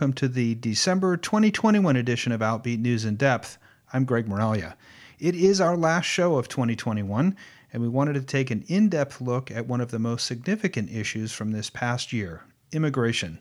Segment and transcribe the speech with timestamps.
[0.00, 3.58] Welcome to the December 2021 edition of Outbeat News in Depth.
[3.92, 4.72] I'm Greg Moralia.
[5.18, 7.36] It is our last show of 2021,
[7.70, 10.90] and we wanted to take an in depth look at one of the most significant
[10.90, 13.40] issues from this past year immigration.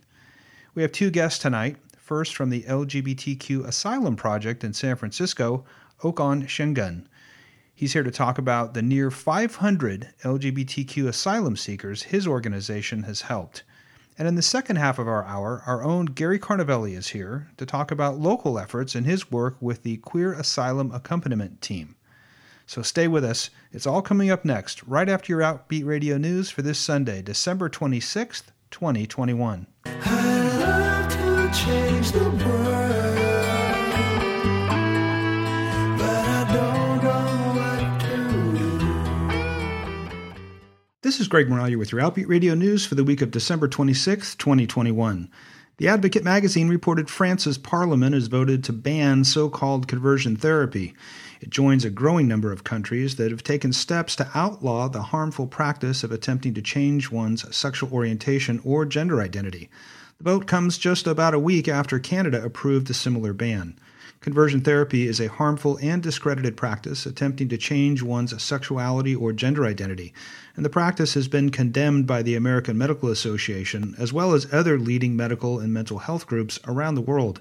[0.75, 1.77] We have two guests tonight.
[1.97, 5.63] First, from the LGBTQ Asylum Project in San Francisco,
[6.03, 7.05] Okan Şengün.
[7.73, 13.63] He's here to talk about the near 500 LGBTQ asylum seekers his organization has helped.
[14.19, 17.65] And in the second half of our hour, our own Gary Carnavelli is here to
[17.65, 21.95] talk about local efforts and his work with the Queer Asylum Accompaniment Team.
[22.67, 23.49] So stay with us.
[23.71, 27.69] It's all coming up next, right after your Outbeat Radio News for this Sunday, December
[27.69, 29.67] 26th, 2021.
[41.29, 45.29] Greg Moralia with your Outbeat Radio News for the week of December 26, 2021.
[45.77, 50.95] The Advocate magazine reported France's parliament has voted to ban so called conversion therapy.
[51.39, 55.45] It joins a growing number of countries that have taken steps to outlaw the harmful
[55.45, 59.69] practice of attempting to change one's sexual orientation or gender identity.
[60.17, 63.77] The vote comes just about a week after Canada approved a similar ban.
[64.21, 69.65] Conversion therapy is a harmful and discredited practice attempting to change one's sexuality or gender
[69.65, 70.13] identity,
[70.59, 74.77] and the practice has been condemned by the American Medical Association as well as other
[74.77, 77.39] leading medical and mental health groups around the world.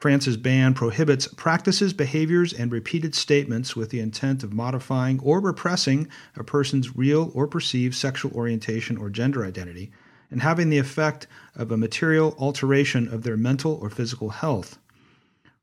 [0.00, 6.08] France's ban prohibits practices, behaviors, and repeated statements with the intent of modifying or repressing
[6.34, 9.92] a person's real or perceived sexual orientation or gender identity,
[10.28, 14.80] and having the effect of a material alteration of their mental or physical health.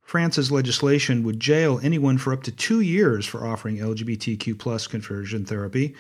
[0.02, 5.94] France's legislation would jail anyone for up to two years for offering LGBTQ conversion therapy,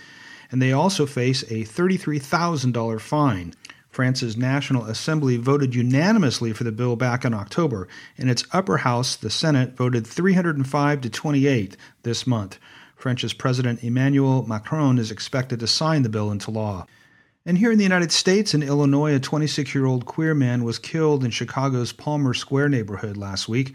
[0.53, 3.56] and they also face a $33,000 fine.
[3.90, 7.88] France's National Assembly voted unanimously for the bill back in October,
[8.19, 12.59] and its upper house, the Senate, voted 305 to 28 this month.
[12.96, 16.86] France's President Emmanuel Macron is expected to sign the bill into law.
[17.47, 20.78] And here in the United States, in Illinois, a 26 year old queer man was
[20.78, 23.74] killed in Chicago's Palmer Square neighborhood last week.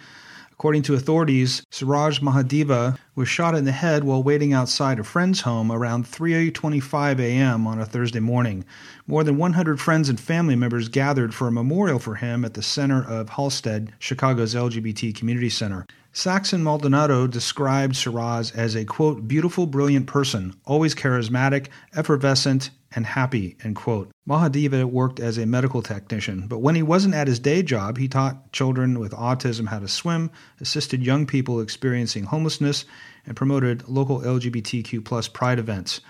[0.59, 5.43] According to authorities, Siraj Mahadeva was shot in the head while waiting outside a friend's
[5.43, 7.65] home around 3:25 a.m.
[7.69, 8.65] on a Thursday morning.
[9.07, 12.63] More than 100 friends and family members gathered for a memorial for him at the
[12.63, 15.87] center of Halsted, Chicago's LGBT community center.
[16.13, 23.57] Saxon Maldonado described Siraj as a quote beautiful, brilliant person, always charismatic, effervescent, and happy,
[23.63, 24.11] end quote.
[24.27, 28.09] Mahadeva worked as a medical technician, but when he wasn't at his day job, he
[28.09, 30.31] taught children with autism how to swim,
[30.61, 32.85] assisted young people experiencing homelessness,
[33.27, 36.01] and promoted local LGBTQ plus pride events.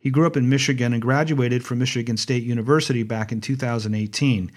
[0.00, 4.50] He grew up in Michigan and graduated from Michigan State University back in 2018.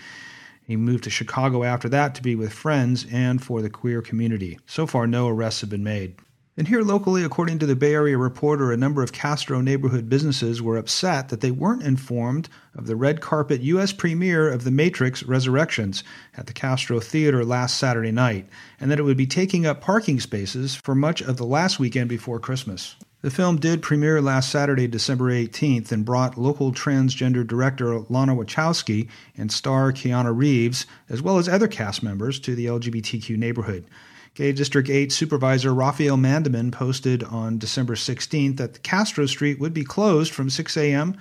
[0.65, 4.59] He moved to Chicago after that to be with friends and for the queer community.
[4.65, 6.15] So far, no arrests have been made.
[6.57, 10.61] And here locally, according to the Bay Area Reporter, a number of Castro neighborhood businesses
[10.61, 13.93] were upset that they weren't informed of the red carpet U.S.
[13.93, 16.03] premiere of The Matrix Resurrections
[16.35, 18.49] at the Castro Theater last Saturday night,
[18.81, 22.09] and that it would be taking up parking spaces for much of the last weekend
[22.09, 22.97] before Christmas.
[23.21, 29.09] The film did premiere last Saturday, December 18th, and brought local transgender director Lana Wachowski
[29.37, 33.85] and star Keanu Reeves, as well as other cast members, to the LGBTQ neighborhood.
[34.33, 39.73] Gay District 8 Supervisor Rafael Mandelman posted on December 16th that the Castro Street would
[39.73, 41.15] be closed from 6 a.m.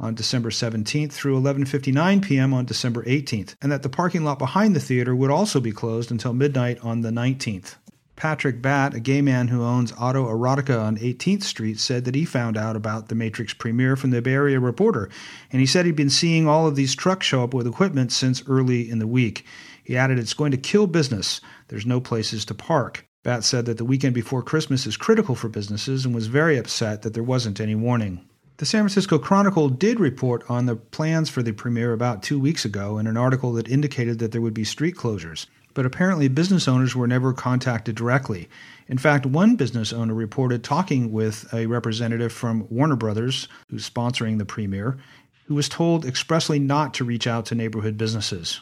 [0.00, 2.52] on December 17th through 11:59 p.m.
[2.52, 6.10] on December 18th, and that the parking lot behind the theater would also be closed
[6.10, 7.76] until midnight on the 19th.
[8.18, 12.24] Patrick Batt, a gay man who owns Auto Erotica on 18th Street, said that he
[12.24, 15.08] found out about the Matrix premiere from the Bay Area Reporter,
[15.52, 18.42] and he said he'd been seeing all of these trucks show up with equipment since
[18.48, 19.46] early in the week.
[19.84, 21.40] He added, It's going to kill business.
[21.68, 23.06] There's no places to park.
[23.22, 27.02] Batt said that the weekend before Christmas is critical for businesses and was very upset
[27.02, 28.28] that there wasn't any warning.
[28.56, 32.64] The San Francisco Chronicle did report on the plans for the premiere about two weeks
[32.64, 35.46] ago in an article that indicated that there would be street closures.
[35.78, 38.48] But apparently, business owners were never contacted directly.
[38.88, 44.38] In fact, one business owner reported talking with a representative from Warner Brothers, who's sponsoring
[44.38, 44.98] the premiere,
[45.46, 48.60] who was told expressly not to reach out to neighborhood businesses.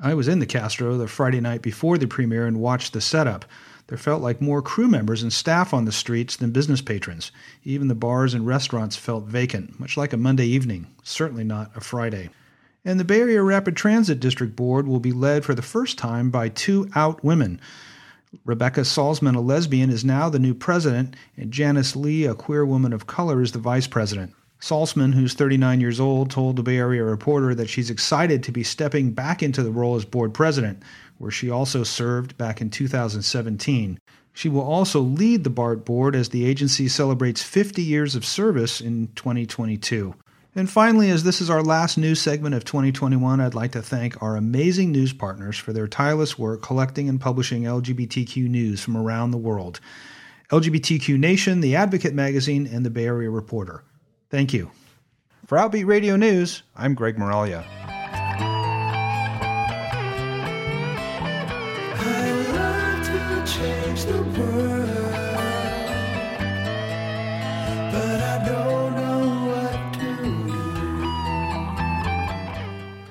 [0.00, 3.44] I was in the Castro the Friday night before the premiere and watched the setup.
[3.88, 7.32] There felt like more crew members and staff on the streets than business patrons.
[7.64, 11.82] Even the bars and restaurants felt vacant, much like a Monday evening, certainly not a
[11.82, 12.30] Friday.
[12.86, 16.30] And the Bay Area Rapid Transit District Board will be led for the first time
[16.30, 17.60] by two out women.
[18.44, 22.92] Rebecca Saltzman, a lesbian, is now the new president, and Janice Li, a queer woman
[22.92, 24.36] of color, is the vice president.
[24.60, 28.62] Saltzman, who's 39 years old, told the Bay Area Reporter that she's excited to be
[28.62, 30.80] stepping back into the role as board president,
[31.18, 33.98] where she also served back in 2017.
[34.32, 38.80] She will also lead the BART board as the agency celebrates 50 years of service
[38.80, 40.14] in 2022.
[40.56, 44.22] And finally, as this is our last news segment of 2021, I'd like to thank
[44.22, 49.32] our amazing news partners for their tireless work collecting and publishing LGBTQ news from around
[49.32, 49.80] the world
[50.50, 53.84] LGBTQ Nation, The Advocate Magazine, and the Bay Area Reporter.
[54.30, 54.70] Thank you.
[55.46, 57.95] For Outbeat Radio News, I'm Greg Moralia.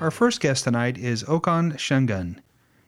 [0.06, 2.36] Our first guest tonight is Okan Şengün.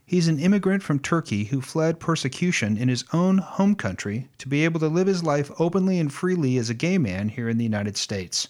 [0.06, 4.64] He's an immigrant from Turkey who fled persecution in his own home country to be
[4.64, 7.64] able to live his life openly and freely as a gay man here in the
[7.64, 8.50] United States.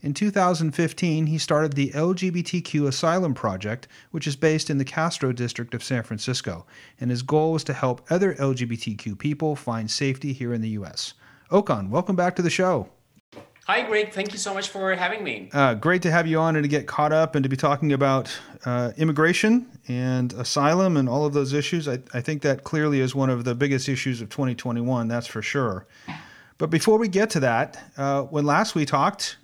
[0.00, 5.74] In 2015, he started the LGBTQ Asylum Project, which is based in the Castro district
[5.74, 6.64] of San Francisco,
[6.98, 11.12] and his goal was to help other LGBTQ people find safety here in the U.S.
[11.50, 12.88] Okan, welcome back to the show.
[13.66, 14.12] Hi, Greg.
[14.12, 15.50] Thank you so much for having me.
[15.52, 17.92] Uh, great to have you on and to get caught up and to be talking
[17.92, 18.30] about
[18.64, 21.88] uh, immigration and asylum and all of those issues.
[21.88, 25.42] I, I, think that clearly is one of the biggest issues of 2021, that's for
[25.42, 25.84] sure.
[26.58, 29.36] But before we get to that, uh, when last we talked,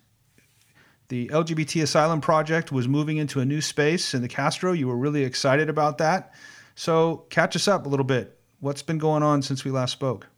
[1.09, 4.71] the LGBT Asylum Project was moving into a new space in the Castro.
[4.71, 6.33] You were really excited about that.
[6.77, 8.39] So, catch us up a little bit.
[8.61, 10.29] What's been going on since we last spoke?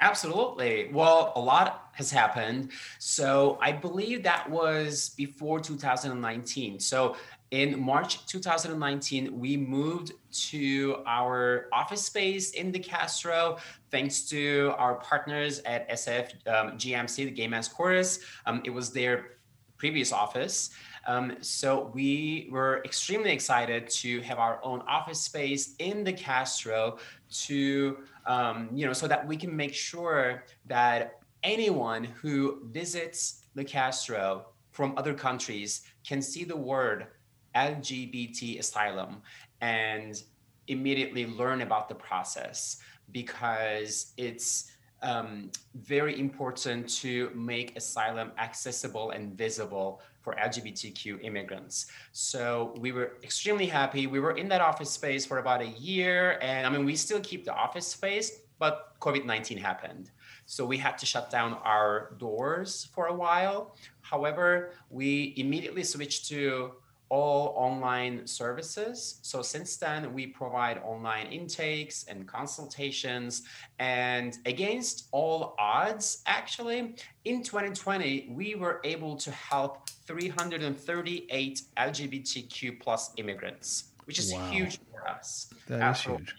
[0.00, 0.90] Absolutely.
[0.92, 2.70] Well, a lot has happened.
[2.98, 6.78] So I believe that was before 2019.
[6.78, 7.16] So
[7.50, 10.12] in March 2019, we moved
[10.50, 13.56] to our office space in the Castro,
[13.90, 18.20] thanks to our partners at SF um, GMC, the Gay Men's Chorus.
[18.46, 19.38] Um, it was their
[19.78, 20.70] previous office.
[21.06, 26.98] Um, so we were extremely excited to have our own office space in the Castro
[27.44, 27.98] to,
[28.28, 34.46] um, you know, so that we can make sure that anyone who visits the Castro
[34.70, 37.08] from other countries can see the word
[37.56, 39.22] LGBT asylum
[39.60, 40.22] and
[40.68, 42.76] immediately learn about the process
[43.10, 44.70] because it's
[45.02, 51.86] um, very important to make asylum accessible and visible for LGBTQ immigrants.
[52.12, 54.06] So we were extremely happy.
[54.06, 56.38] We were in that office space for about a year.
[56.42, 60.10] And I mean, we still keep the office space, but COVID 19 happened.
[60.44, 63.74] So we had to shut down our doors for a while.
[64.02, 66.72] However, we immediately switched to
[67.10, 69.18] all online services.
[69.22, 73.42] So since then, we provide online intakes and consultations.
[73.78, 83.12] And against all odds, actually, in 2020, we were able to help 338 LGBTQ plus
[83.18, 84.50] immigrants, which is wow.
[84.50, 85.50] huge for us.
[85.66, 86.34] That is huge.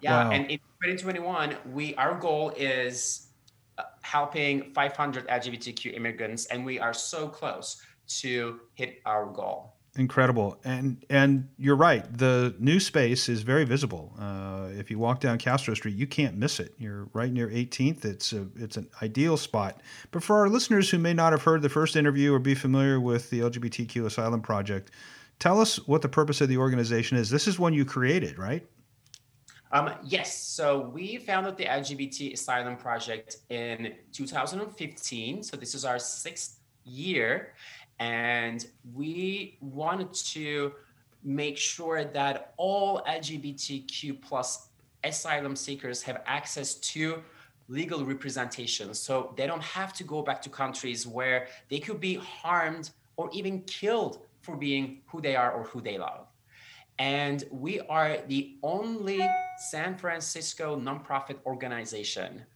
[0.00, 0.30] Yeah, wow.
[0.30, 3.26] and in 2021, we our goal is
[3.76, 7.82] uh, helping 500 LGBTQ immigrants, and we are so close
[8.20, 14.14] to hit our goal incredible and and you're right the new space is very visible
[14.18, 14.45] uh,
[14.76, 16.74] if you walk down castro street you can't miss it.
[16.78, 19.82] You're right near 18th it's a it's an ideal spot.
[20.10, 23.00] But for our listeners who may not have heard the first interview or be familiar
[23.00, 24.90] with the lgbtq asylum project
[25.38, 27.30] tell us what the purpose of the organization is.
[27.30, 28.66] This is one you created right?
[29.72, 35.42] Um, yes, so we founded the LGBT Asylum Project in 2015.
[35.42, 37.54] So this is our sixth year.
[37.98, 38.64] And
[38.94, 40.72] we wanted to
[41.26, 44.68] make sure that all LGBTQ plus
[45.02, 47.20] asylum seekers have access to
[47.68, 48.94] legal representation.
[48.94, 53.28] So they don't have to go back to countries where they could be harmed or
[53.32, 56.28] even killed for being who they are or who they love.
[57.00, 59.28] And we are the only
[59.70, 62.46] San Francisco nonprofit organization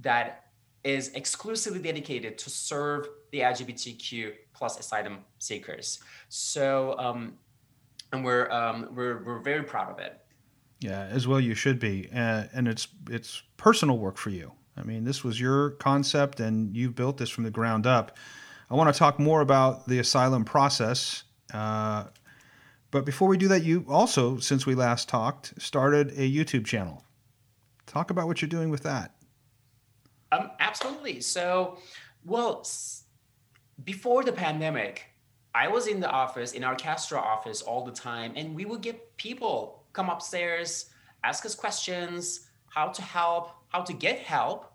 [0.00, 0.46] that
[0.82, 6.00] is exclusively dedicated to serve the LGBTQ plus asylum seekers.
[6.30, 7.34] So, um,
[8.12, 10.20] and we're, um, we're, we're very proud of it.
[10.80, 12.08] Yeah, as well you should be.
[12.14, 14.52] Uh, and it's, it's personal work for you.
[14.76, 18.16] I mean, this was your concept and you've built this from the ground up.
[18.70, 21.24] I want to talk more about the asylum process.
[21.52, 22.04] Uh,
[22.90, 27.04] but before we do that, you also, since we last talked, started a YouTube channel.
[27.86, 29.14] Talk about what you're doing with that.
[30.32, 31.20] Um, absolutely.
[31.20, 31.78] So,
[32.24, 32.64] well,
[33.84, 35.09] before the pandemic,
[35.54, 38.82] I was in the office, in our Castro office all the time, and we would
[38.82, 40.90] get people come upstairs,
[41.24, 44.72] ask us questions, how to help, how to get help.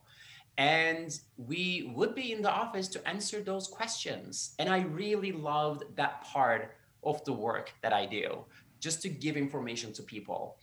[0.58, 4.56] and we would be in the office to answer those questions.
[4.60, 8.46] And I really loved that part of the work that I do,
[8.80, 10.58] just to give information to people.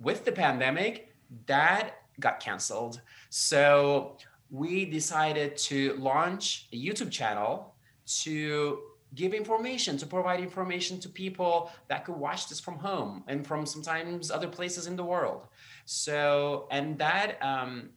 [0.00, 1.14] With the pandemic,
[1.46, 3.00] that got canceled.
[3.30, 4.16] So
[4.50, 7.74] we decided to launch a YouTube channel
[8.22, 8.80] to
[9.14, 13.66] give information, to provide information to people that could watch this from home and from
[13.66, 15.46] sometimes other places in the world.
[15.84, 17.90] So, and that um,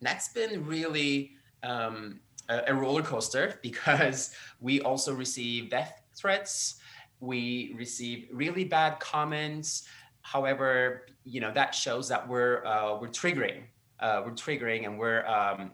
[0.00, 1.32] that's been really
[1.62, 6.76] um, a, a roller coaster because we also receive death threats.
[7.20, 9.88] We receive really bad comments.
[10.20, 13.62] However, you know that shows that we're uh, we're triggering,
[14.00, 15.72] uh, we're triggering, and we're um,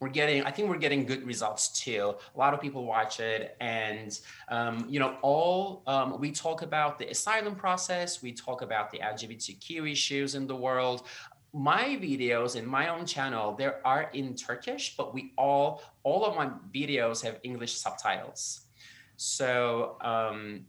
[0.00, 2.14] we're getting i think we're getting good results too.
[2.34, 6.98] A lot of people watch it and um, you know all um, we talk about
[6.98, 8.22] the asylum process.
[8.22, 11.06] We talk about the lgbtq issues in the world.
[11.52, 16.36] My videos in my own channel there are in turkish but we all all of
[16.36, 18.62] my videos have english subtitles.
[19.16, 20.66] So um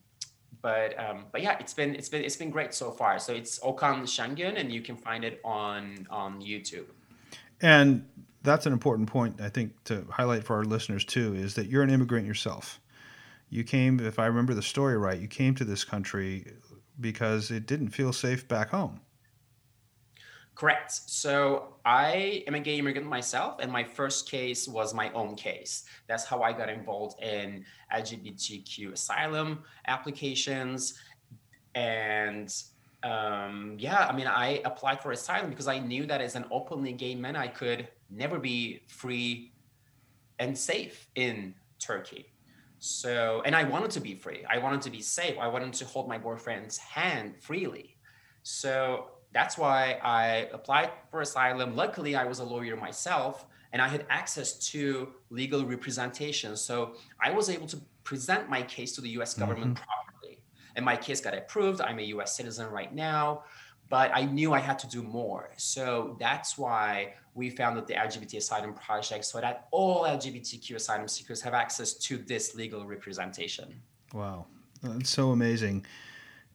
[0.62, 3.19] but um but yeah it's been it's been it's been great so far.
[3.19, 6.88] So it's okan şengün and you can find it on on youtube.
[7.62, 8.05] And
[8.43, 11.84] that's an important point i think to highlight for our listeners too is that you're
[11.84, 12.79] an immigrant yourself
[13.50, 16.46] you came if i remember the story right you came to this country
[17.00, 19.00] because it didn't feel safe back home
[20.60, 20.91] Correct.
[20.91, 25.86] So I am a gay immigrant myself, and my first case was my own case.
[26.08, 27.63] That's how I got involved in
[27.96, 30.96] LGBTQ asylum applications.
[31.75, 32.53] And
[33.03, 36.91] um, yeah, I mean, I applied for asylum because I knew that as an openly
[36.91, 39.53] gay man, I could never be free
[40.39, 42.33] and safe in Turkey.
[42.79, 44.45] So, and I wanted to be free.
[44.49, 45.37] I wanted to be safe.
[45.37, 47.97] I wanted to hold my boyfriend's hand freely.
[48.43, 51.75] So that's why I applied for asylum.
[51.75, 56.55] Luckily, I was a lawyer myself and I had access to legal representation.
[56.55, 59.83] So I was able to present my case to the US government mm-hmm.
[59.83, 60.41] properly.
[60.75, 61.81] And my case got approved.
[61.81, 63.43] I'm a US citizen right now,
[63.89, 65.50] but I knew I had to do more.
[65.58, 71.41] So that's why we founded the LGBT Asylum Project so that all LGBTQ asylum seekers
[71.41, 73.81] have access to this legal representation.
[74.13, 74.46] Wow.
[74.84, 75.86] That's so amazing.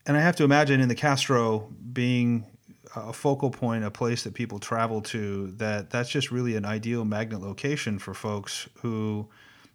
[0.06, 2.46] And I have to imagine in the Castro being
[2.94, 7.04] a focal point, a place that people travel to, that that's just really an ideal
[7.04, 9.28] magnet location for folks who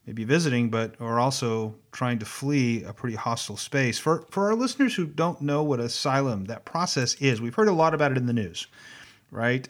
[0.05, 3.99] may be visiting, but are also trying to flee a pretty hostile space.
[3.99, 7.73] For for our listeners who don't know what asylum that process is, we've heard a
[7.73, 8.67] lot about it in the news,
[9.31, 9.67] right?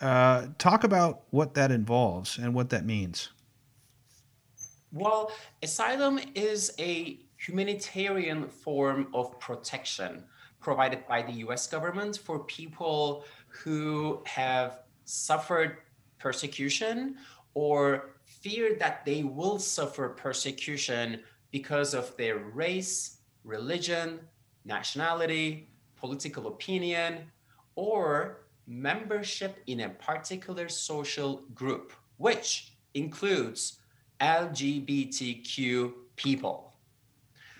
[0.00, 3.30] Uh, talk about what that involves and what that means.
[4.92, 5.30] Well,
[5.62, 10.24] asylum is a humanitarian form of protection
[10.60, 15.78] provided by the US government for people who have suffered
[16.18, 17.16] persecution
[17.54, 18.15] or
[18.46, 24.20] fear that they will suffer persecution because of their race, religion,
[24.64, 27.12] nationality, political opinion,
[27.74, 33.78] or membership in a particular social group, which includes
[34.20, 36.72] LGBTQ people.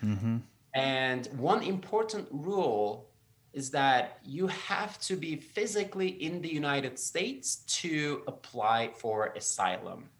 [0.04, 0.36] Mm-hmm.
[0.74, 3.10] And one important rule
[3.52, 10.10] is that you have to be physically in the United States to apply for asylum.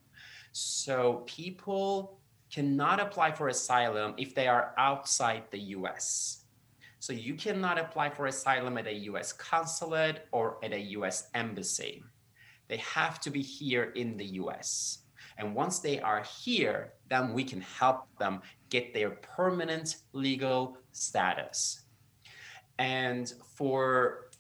[0.59, 2.19] So people
[2.51, 6.47] cannot apply for asylum if they are outside the US.
[6.99, 12.03] So you cannot apply for asylum at a US consulate or at a US embassy.
[12.69, 15.01] They have to be here in the US.
[15.37, 21.83] And once they are here, then we can help them get their permanent legal status.
[22.79, 24.31] And for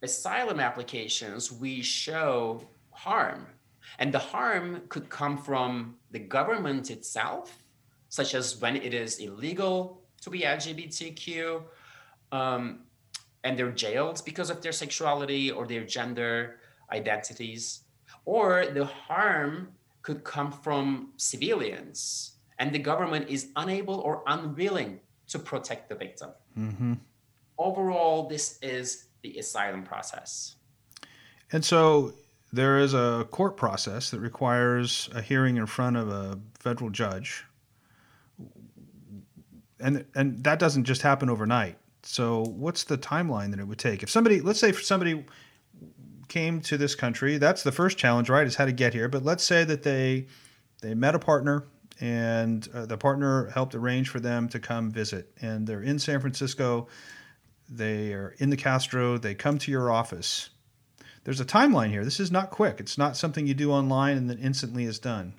[0.00, 3.48] asylum applications, we show harm.
[4.00, 7.62] And the harm could come from the government itself,
[8.08, 11.62] such as when it is illegal to be LGBTQ,
[12.32, 12.80] um,
[13.44, 16.56] and they're jailed because of their sexuality or their gender
[16.90, 17.82] identities,
[18.24, 19.68] or the harm
[20.02, 26.30] could come from civilians and the government is unable or unwilling to protect the victim.
[26.56, 26.94] Mm-hmm.
[27.58, 30.56] Overall, this is the asylum process.
[31.52, 32.12] And so
[32.52, 37.44] there is a court process that requires a hearing in front of a federal judge.
[39.78, 41.78] And, and that doesn't just happen overnight.
[42.02, 44.02] So, what's the timeline that it would take?
[44.02, 45.24] If somebody, let's say, for somebody
[46.28, 48.46] came to this country, that's the first challenge, right?
[48.46, 49.08] Is how to get here.
[49.08, 50.26] But let's say that they
[50.80, 51.64] they met a partner,
[52.00, 55.30] and uh, the partner helped arrange for them to come visit.
[55.42, 56.88] And they're in San Francisco.
[57.68, 59.18] They are in the Castro.
[59.18, 60.50] They come to your office.
[61.24, 62.04] There's a timeline here.
[62.04, 62.80] This is not quick.
[62.80, 65.34] It's not something you do online and then instantly is done.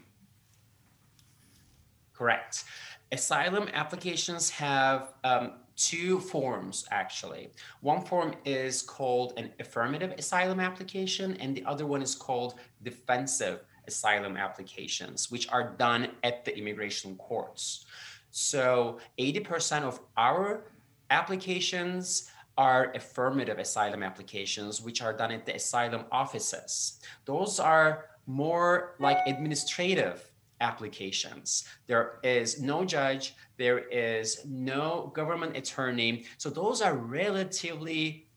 [2.13, 2.63] Correct.
[3.11, 7.49] Asylum applications have um, two forms actually.
[7.81, 13.61] One form is called an affirmative asylum application, and the other one is called defensive
[13.87, 17.85] asylum applications, which are done at the immigration courts.
[18.29, 20.63] So 80% of our
[21.09, 22.29] applications
[22.61, 26.99] are affirmative asylum applications, which are done at the asylum offices.
[27.25, 30.31] Those are more like administrative
[30.69, 31.65] applications.
[31.87, 36.25] There is no judge, there is no government attorney.
[36.37, 38.27] So those are relatively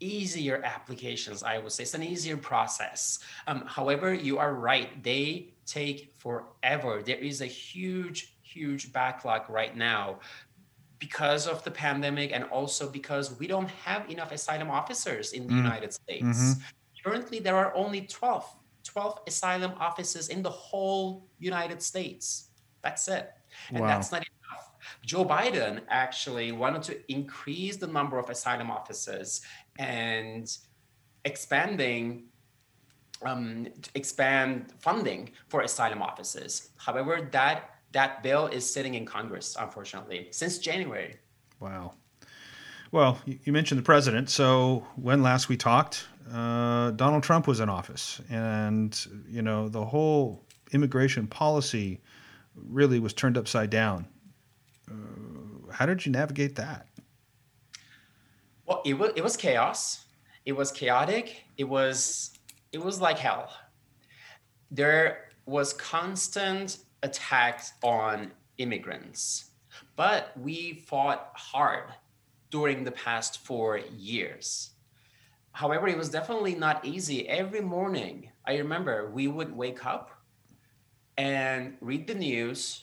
[0.00, 1.82] easier applications, I would say.
[1.82, 3.18] It's an easier process.
[3.46, 7.02] Um, however, you are right, they take forever.
[7.02, 10.20] There is a huge, huge backlog right now
[11.04, 15.52] because of the pandemic and also because we don't have enough asylum officers in the
[15.52, 15.64] mm.
[15.66, 16.38] United States.
[16.38, 16.60] Mm-hmm.
[17.04, 18.44] Currently, there are only 12
[18.84, 22.24] 12 asylum offices in the whole United States.
[22.82, 23.32] That's it.
[23.70, 23.86] And wow.
[23.86, 24.64] that's not enough.
[25.04, 29.40] Joe Biden actually wanted to increase the number of asylum offices
[29.78, 30.46] and
[31.24, 32.04] expanding
[33.22, 36.52] um, expand funding for asylum offices.
[36.76, 41.16] However, that that bill is sitting in Congress, unfortunately, since January.
[41.60, 41.94] Wow.
[42.92, 44.30] Well, you mentioned the president.
[44.30, 49.84] So when last we talked, uh, Donald Trump was in office, and you know the
[49.84, 52.00] whole immigration policy
[52.54, 54.06] really was turned upside down.
[54.90, 56.86] Uh, how did you navigate that?
[58.66, 60.04] Well, it was it was chaos.
[60.46, 61.44] It was chaotic.
[61.56, 62.38] It was
[62.72, 63.50] it was like hell.
[64.70, 69.50] There was constant attacks on immigrants,
[69.94, 71.92] but we fought hard
[72.50, 74.74] during the past four years
[75.54, 77.28] However, it was definitely not easy.
[77.28, 80.10] Every morning, I remember we would wake up
[81.16, 82.82] and read the news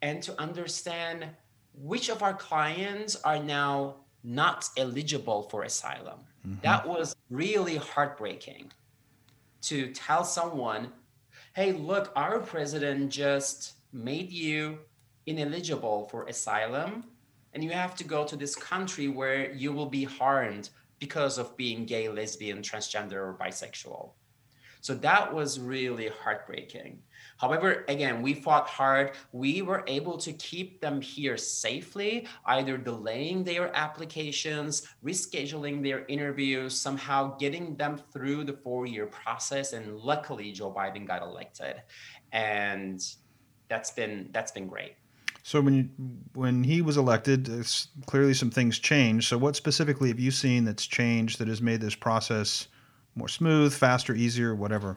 [0.00, 1.28] and to understand
[1.74, 6.20] which of our clients are now not eligible for asylum.
[6.46, 6.62] Mm-hmm.
[6.62, 8.72] That was really heartbreaking
[9.62, 10.90] to tell someone,
[11.54, 14.78] hey, look, our president just made you
[15.26, 17.04] ineligible for asylum,
[17.52, 21.56] and you have to go to this country where you will be harmed because of
[21.56, 24.10] being gay, lesbian, transgender, or bisexual.
[24.80, 26.98] So that was really heartbreaking.
[27.38, 29.12] However, again, we fought hard.
[29.32, 36.78] We were able to keep them here safely, either delaying their applications, rescheduling their interviews,
[36.78, 39.72] somehow getting them through the four year process.
[39.72, 41.82] And luckily, Joe Biden got elected.
[42.32, 43.04] And
[43.68, 44.94] that's been that's been great.
[45.42, 45.88] So when you,
[46.32, 47.50] when he was elected,
[48.06, 49.28] clearly some things changed.
[49.28, 52.68] So what specifically have you seen that's changed that has made this process
[53.14, 54.96] more smooth, faster, easier, whatever?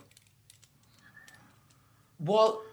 [2.19, 2.63] Well,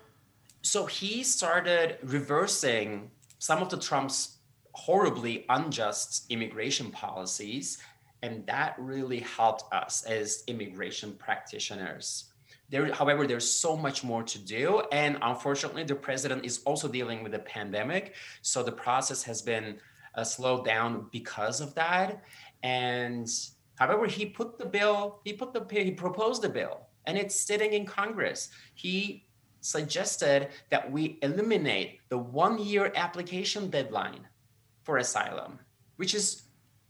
[0.63, 4.39] so he started reversing some of the Trump's
[4.73, 7.79] horribly unjust immigration policies,
[8.23, 12.33] and that really helped us as immigration practitioners.
[12.71, 14.83] There, however, there's so much more to do.
[14.91, 18.15] And unfortunately, the president is also dealing with a pandemic.
[18.41, 19.79] So the process has been
[20.15, 22.25] uh, slowed down because of that.
[22.63, 23.29] And
[23.75, 27.73] however, he put the bill, he put the, he proposed the bill and it's sitting
[27.73, 28.51] in Congress.
[28.75, 29.27] He
[29.65, 34.29] suggested that we eliminate the one year application deadline
[34.83, 35.59] for asylum,
[35.97, 36.43] which is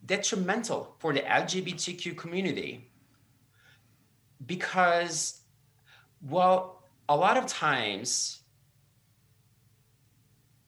[0.05, 2.91] detrimental for the LGBTQ community
[4.45, 5.41] because
[6.27, 8.41] well, a lot of times,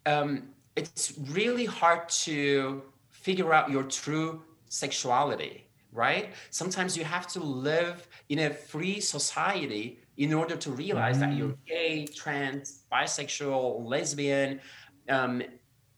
[0.05, 6.35] um, it's really hard to figure out your true sexuality, right?
[6.51, 11.20] Sometimes you have to live in a free society in order to realize mm.
[11.20, 11.66] that you're mm.
[11.66, 14.61] gay, trans, bisexual, lesbian,
[15.09, 15.42] um,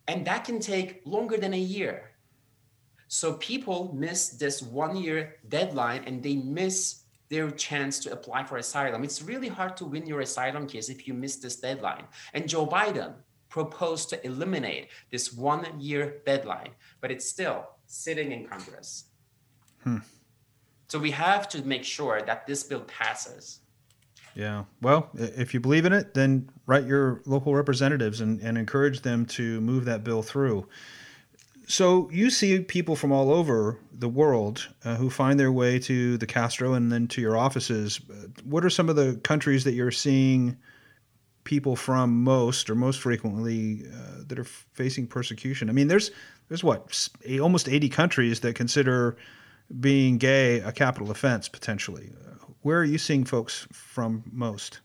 [0.07, 2.11] and that can take longer than a year.
[3.09, 8.57] So people miss this one year deadline and they miss their chance to apply for
[8.57, 9.05] asylum.
[9.05, 12.05] It's really hard to win your asylum case if you miss this deadline.
[12.33, 13.15] And Joe Biden
[13.49, 19.05] proposed to eliminate this one year deadline, but it's still sitting in Congress.
[19.85, 19.99] Hmm.
[20.89, 23.61] So we have to make sure that this bill passes.
[24.39, 24.67] Yeah.
[24.81, 29.27] Well, if you believe in it, then write your local representatives and, and encourage them
[29.27, 30.69] to move that bill through.
[31.67, 36.17] So you see people from all over the world uh, who find their way to
[36.19, 38.01] the Castro and then to your offices.
[38.45, 40.57] What are some of the countries that you're seeing
[41.43, 45.69] people from most or most frequently uh, that are facing persecution?
[45.69, 46.13] I mean, there's
[46.47, 47.09] there's what
[47.41, 49.17] almost 80 countries that consider
[49.81, 52.13] being gay a capital offense potentially.
[52.63, 54.81] Where are you seeing folks from most?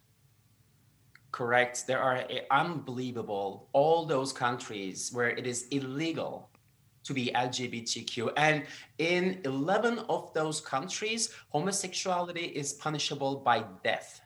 [1.31, 1.87] Correct.
[1.87, 6.51] There are unbelievable all those countries where it is illegal
[7.03, 8.31] to be LGBTQ.
[8.37, 8.65] And
[8.99, 14.21] in 11 of those countries, homosexuality is punishable by death.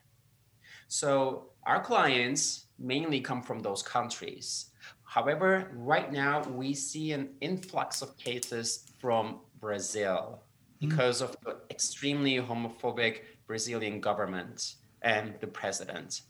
[0.88, 4.66] So our clients mainly come from those countries.
[5.04, 10.42] However, right now we see an influx of cases from Brazil
[10.80, 10.88] hmm.
[10.88, 16.22] because of the extremely homophobic Brazilian government and the president.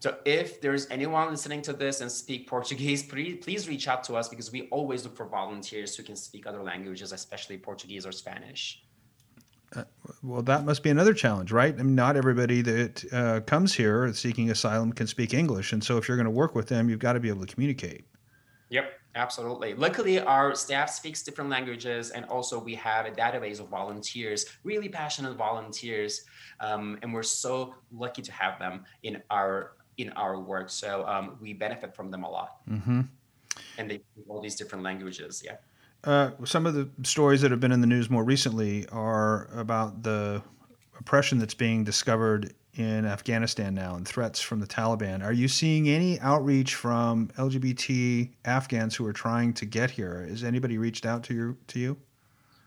[0.00, 4.14] So if there's anyone listening to this and speak Portuguese, please, please reach out to
[4.14, 8.12] us because we always look for volunteers who can speak other languages, especially Portuguese or
[8.12, 8.84] Spanish.
[9.74, 9.82] Uh,
[10.22, 11.74] well, that must be another challenge, right?
[11.74, 15.96] I mean, not everybody that uh, comes here seeking asylum can speak English, and so
[15.98, 18.06] if you're going to work with them, you've got to be able to communicate.
[18.70, 19.74] Yep, absolutely.
[19.74, 24.88] Luckily, our staff speaks different languages, and also we have a database of volunteers, really
[24.88, 26.24] passionate volunteers,
[26.60, 30.70] um, and we're so lucky to have them in our in our work.
[30.70, 32.66] So um, we benefit from them a lot.
[32.70, 33.00] Mm-hmm.
[33.78, 35.42] And they speak all these different languages.
[35.44, 35.56] Yeah.
[36.04, 40.04] Uh, some of the stories that have been in the news more recently are about
[40.04, 40.42] the
[40.98, 45.24] oppression that's being discovered in Afghanistan now and threats from the Taliban.
[45.24, 50.26] Are you seeing any outreach from LGBT Afghans who are trying to get here?
[50.28, 51.56] Has anybody reached out to you?
[51.68, 51.96] To you?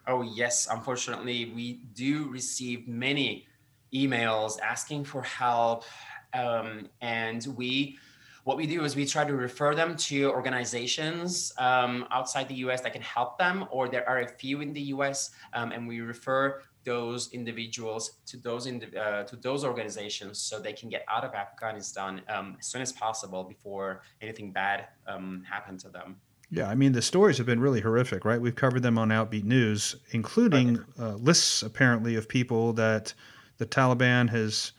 [0.08, 3.48] Oh yes, unfortunately, we do receive many
[3.94, 5.86] emails asking for help,
[6.34, 7.98] um, and we
[8.44, 12.82] what we do is we try to refer them to organizations um, outside the US
[12.82, 16.02] that can help them, or there are a few in the US, um, and we
[16.02, 21.06] refer those individuals to those in the, uh, to those organizations so they can get
[21.08, 26.16] out of Afghanistan um, as soon as possible before anything bad um, happened to them.
[26.50, 28.42] Yeah, I mean the stories have been really horrific, right?
[28.42, 33.14] We've covered them on Outbeat News, including uh, lists apparently of people that
[33.58, 34.74] the Taliban has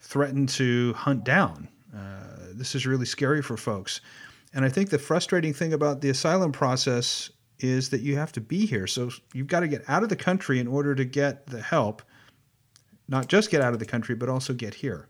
[0.00, 1.68] threatened to hunt down.
[1.94, 4.00] Uh, this is really scary for folks.
[4.54, 8.40] And I think the frustrating thing about the asylum process is that you have to
[8.40, 8.86] be here.
[8.86, 12.02] So you've got to get out of the country in order to get the help,
[13.08, 15.08] not just get out of the country, but also get here.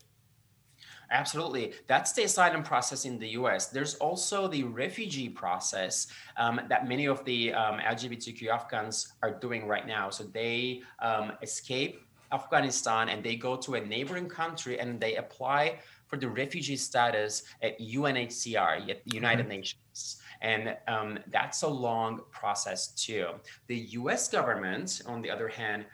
[1.11, 1.73] Absolutely.
[1.87, 3.69] That's the asylum process in the US.
[3.69, 9.67] There's also the refugee process um, that many of the um, LGBTQ Afghans are doing
[9.67, 10.11] right now.
[10.11, 15.79] So they um, escape Afghanistan and they go to a neighboring country and they apply
[16.09, 19.51] for the refugee status at UNHCR, at the United mm-hmm.
[19.51, 20.21] Nations.
[20.41, 23.29] And um, that's a long process too.
[23.67, 25.87] The US government, on the other hand,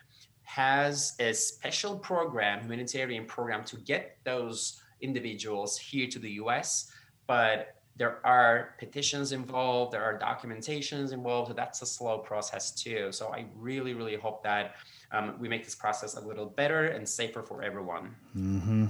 [0.42, 6.92] has a special program, humanitarian program, to get those individuals here to the US.
[7.26, 11.48] But there are petitions involved, there are documentations involved.
[11.48, 13.12] So that's a slow process too.
[13.12, 14.74] So I really, really hope that
[15.12, 18.14] um, we make this process a little better and safer for everyone.
[18.36, 18.86] Mm-hmm.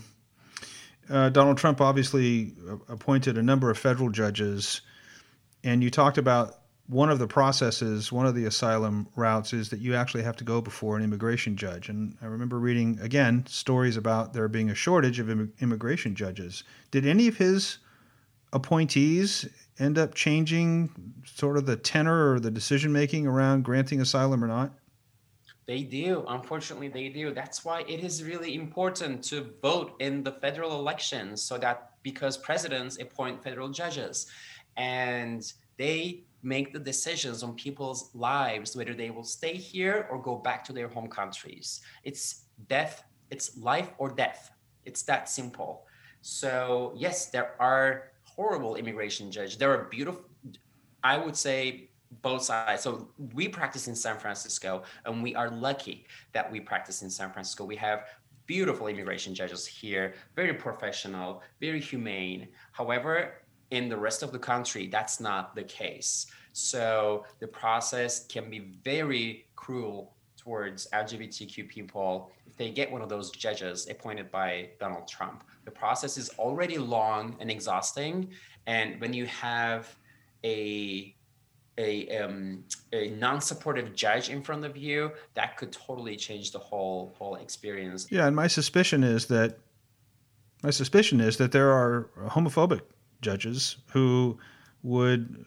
[1.10, 2.54] Uh, Donald Trump obviously
[2.88, 4.80] appointed a number of federal judges,
[5.62, 9.80] and you talked about one of the processes, one of the asylum routes is that
[9.80, 11.88] you actually have to go before an immigration judge.
[11.88, 16.62] And I remember reading, again, stories about there being a shortage of Im- immigration judges.
[16.90, 17.78] Did any of his
[18.52, 20.90] appointees end up changing
[21.24, 24.72] sort of the tenor or the decision making around granting asylum or not?
[25.66, 26.24] They do.
[26.28, 27.32] Unfortunately, they do.
[27.32, 32.36] That's why it is really important to vote in the federal elections so that because
[32.36, 34.26] presidents appoint federal judges
[34.76, 40.36] and they make the decisions on people's lives, whether they will stay here or go
[40.36, 41.80] back to their home countries.
[42.02, 44.50] It's death, it's life or death.
[44.84, 45.86] It's that simple.
[46.20, 49.56] So, yes, there are horrible immigration judges.
[49.56, 50.24] There are beautiful,
[51.02, 51.88] I would say,
[52.22, 52.82] both sides.
[52.82, 57.32] So we practice in San Francisco, and we are lucky that we practice in San
[57.32, 57.64] Francisco.
[57.64, 58.06] We have
[58.46, 62.48] beautiful immigration judges here, very professional, very humane.
[62.72, 63.34] However,
[63.70, 66.26] in the rest of the country, that's not the case.
[66.52, 73.08] So the process can be very cruel towards LGBTQ people if they get one of
[73.08, 75.42] those judges appointed by Donald Trump.
[75.64, 78.28] The process is already long and exhausting.
[78.66, 79.96] And when you have
[80.44, 81.16] a
[81.78, 87.14] a, um, a non-supportive judge in front of you, that could totally change the whole
[87.18, 88.06] whole experience.
[88.10, 89.58] Yeah, and my suspicion is that
[90.62, 92.82] my suspicion is that there are homophobic
[93.20, 94.38] judges who
[94.82, 95.44] would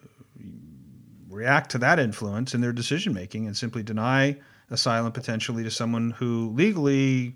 [1.29, 4.35] react to that influence in their decision making and simply deny
[4.69, 7.35] asylum potentially to someone who legally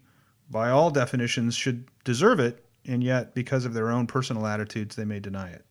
[0.49, 5.05] by all definitions should deserve it and yet because of their own personal attitudes they
[5.05, 5.65] may deny it.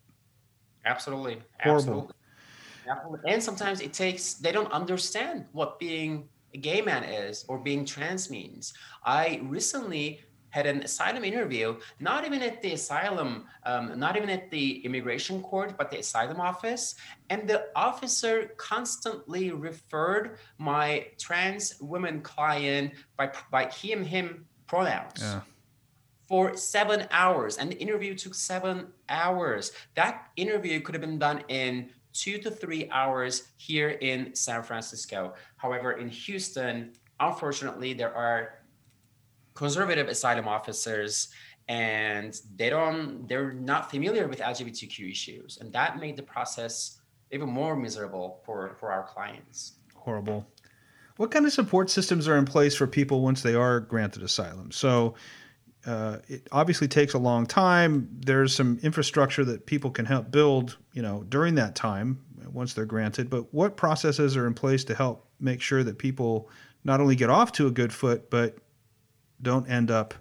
[0.84, 1.42] Absolutely.
[1.60, 1.76] Horrible.
[1.78, 2.14] Absolutely
[3.26, 7.84] and sometimes it takes they don't understand what being a gay man is or being
[7.84, 8.74] trans means.
[9.04, 14.50] I recently had an asylum interview, not even at the asylum, um, not even at
[14.50, 16.96] the immigration court, but the asylum office.
[17.30, 25.20] And the officer constantly referred my trans woman client by, by he and him pronouns.
[25.20, 25.40] Yeah.
[26.28, 29.72] For seven hours, and the interview took seven hours.
[29.96, 35.34] That interview could have been done in two to three hours here in San Francisco.
[35.56, 38.54] However, in Houston, unfortunately, there are
[39.54, 41.28] conservative asylum officers
[41.68, 45.58] and they don't they're not familiar with lgbtq issues.
[45.60, 46.98] And that made the process
[47.30, 49.74] even more miserable for for our clients.
[49.94, 50.46] Horrible.
[51.16, 54.72] What kind of support systems are in place for people once they are granted asylum?
[54.72, 55.14] So
[55.86, 60.76] uh, it obviously takes a long time there's some infrastructure that people can help build
[60.92, 62.20] you know during that time
[62.52, 66.48] once they're granted but what processes are in place to help make sure that people
[66.84, 68.56] not only get off to a good foot but
[69.42, 70.14] don't end up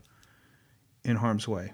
[1.03, 1.73] in harm's way?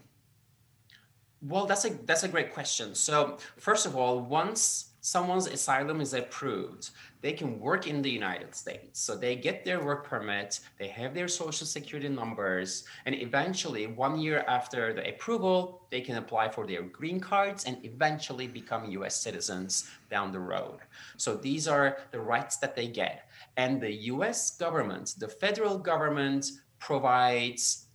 [1.41, 2.95] Well, that's a that's a great question.
[2.95, 6.89] So, first of all, once someone's asylum is approved,
[7.21, 8.99] they can work in the United States.
[8.99, 14.17] So they get their work permit, they have their social security numbers, and eventually, one
[14.19, 19.15] year after the approval, they can apply for their green cards and eventually become US
[19.15, 20.79] citizens down the road.
[21.17, 23.29] So these are the rights that they get.
[23.57, 27.89] And the US government, the federal government, provides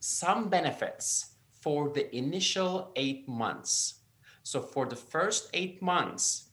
[0.00, 4.00] some benefits for the initial eight months.
[4.42, 6.47] So, for the first eight months,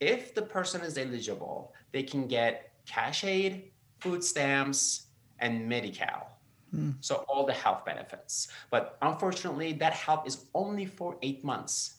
[0.00, 5.06] if the person is eligible, they can get cash aid, food stamps,
[5.38, 6.26] and Medi-Cal.
[6.74, 6.94] Mm.
[7.00, 8.48] So, all the health benefits.
[8.70, 11.96] But unfortunately, that help is only for eight months.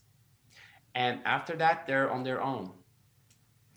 [0.95, 2.71] And after that, they're on their own.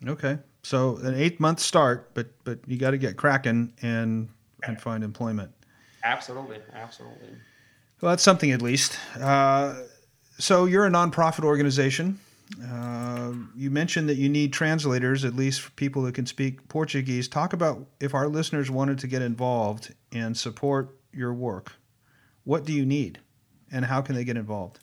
[0.07, 0.39] Okay.
[0.63, 4.29] So, an eight month start, but but you got to get cracking and
[4.63, 5.51] and find employment.
[6.03, 7.29] Absolutely, absolutely.
[8.01, 8.97] Well, that's something at least.
[9.19, 9.75] Uh,
[10.37, 12.19] so you're a nonprofit organization.
[12.63, 17.27] Uh, you mentioned that you need translators, at least for people that can speak Portuguese.
[17.27, 21.73] Talk about if our listeners wanted to get involved and support your work.
[22.43, 23.19] What do you need,
[23.71, 24.79] and how can they get involved?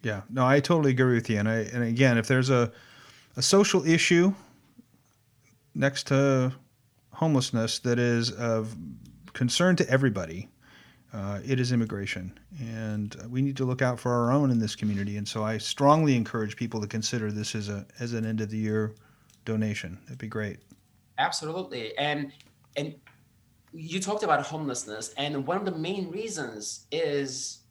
[0.03, 1.41] Yeah, no, I totally agree with you.
[1.41, 2.73] And I, and again, if there's a,
[3.37, 4.33] a social issue
[5.75, 6.55] next to
[7.11, 8.75] homelessness that is of
[9.35, 10.49] concern to everybody,
[11.13, 14.75] uh, it is immigration, and we need to look out for our own in this
[14.75, 15.19] community.
[15.19, 18.51] And so, I strongly encourage people to consider this as a as an end of
[18.51, 18.95] the year
[19.45, 19.99] donation.
[20.05, 20.59] That'd be great.
[21.19, 22.33] Absolutely, and
[22.77, 22.95] and
[23.75, 27.63] you talked about homelessness, and one of the main reasons is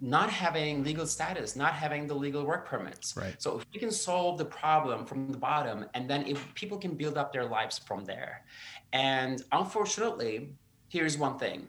[0.00, 3.16] not having legal status, not having the legal work permits.
[3.16, 3.40] Right.
[3.40, 6.94] So if we can solve the problem from the bottom, and then if people can
[6.94, 8.44] build up their lives from there.
[8.92, 10.50] And unfortunately,
[10.88, 11.68] here's one thing.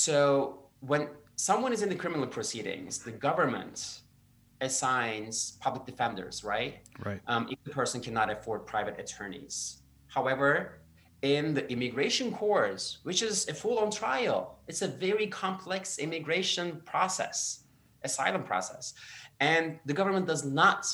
[0.00, 4.00] So when someone is in the criminal proceedings, the government
[4.62, 6.78] assigns public defenders, right?
[7.04, 7.20] Right.
[7.26, 9.82] Um, if the person cannot afford private attorneys.
[10.06, 10.80] However,
[11.20, 14.58] in the immigration courts, which is a full on trial.
[14.68, 17.64] It's a very complex immigration process,
[18.02, 18.94] asylum process.
[19.38, 20.86] And the government does not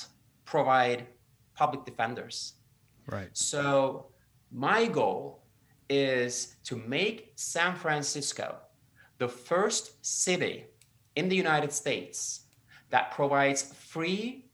[0.44, 1.06] provide
[1.54, 2.54] public defenders.
[3.06, 3.30] Right.
[3.34, 4.06] So,
[4.50, 5.42] my goal
[5.88, 8.56] is to make San Francisco
[9.18, 10.66] the first city
[11.14, 12.42] in the United States
[12.90, 14.46] that provides free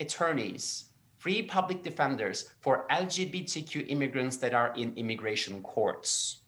[0.00, 0.86] attorneys
[1.26, 6.42] free public defenders for LGBTQ immigrants that are in immigration courts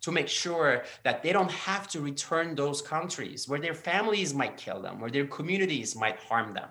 [0.00, 4.56] to make sure that they don't have to return those countries where their families might
[4.56, 6.68] kill them, where their communities might harm them.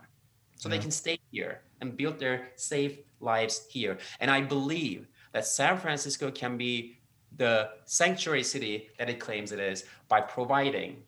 [0.55, 0.75] So yeah.
[0.75, 3.97] they can stay here and build their safe lives here.
[4.21, 6.97] And I believe that San Francisco can be
[7.35, 11.03] the sanctuary city that it claims it is by providing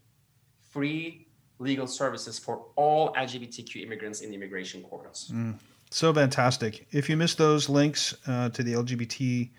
[0.72, 1.28] free
[1.60, 5.32] legal services for all LGBTQ immigrants in the immigration courts.
[5.34, 5.56] Mm,
[5.90, 6.88] so fantastic.
[6.92, 9.50] If you missed those links uh, to the LGBT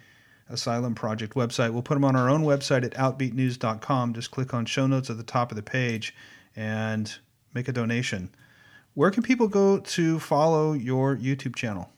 [0.48, 4.14] Asylum Project website, we'll put them on our own website at outbeatnews.com.
[4.14, 6.14] Just click on show notes at the top of the page
[6.56, 7.18] and
[7.54, 8.30] make a donation.
[8.94, 11.92] Where can people go to follow your YouTube channel?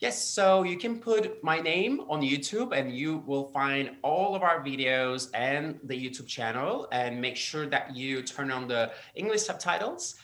[0.00, 4.42] Yes, so you can put my name on YouTube and you will find all of
[4.42, 9.42] our videos and the YouTube channel and make sure that you turn on the English
[9.42, 10.16] subtitles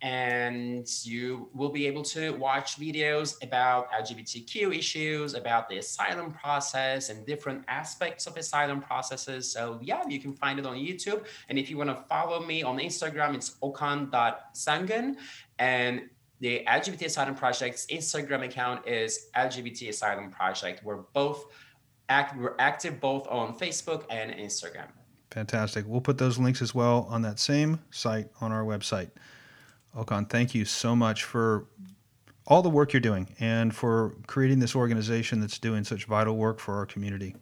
[0.00, 7.10] and you will be able to watch videos about LGBTQ issues, about the asylum process
[7.10, 9.50] and different aspects of asylum processes.
[9.50, 11.24] So yeah, you can find it on YouTube.
[11.48, 15.16] And if you want to follow me on Instagram, it's okan.sangan.
[15.58, 16.02] And
[16.40, 20.84] the LGBT Asylum Project's Instagram account is LGBT Asylum Project.
[20.84, 21.46] We're both
[22.08, 24.88] act we're active both on Facebook and Instagram.
[25.30, 25.84] Fantastic.
[25.86, 29.10] We'll put those links as well on that same site on our website.
[29.96, 31.66] Okan, thank you so much for
[32.46, 36.58] all the work you're doing and for creating this organization that's doing such vital work
[36.58, 37.34] for our community.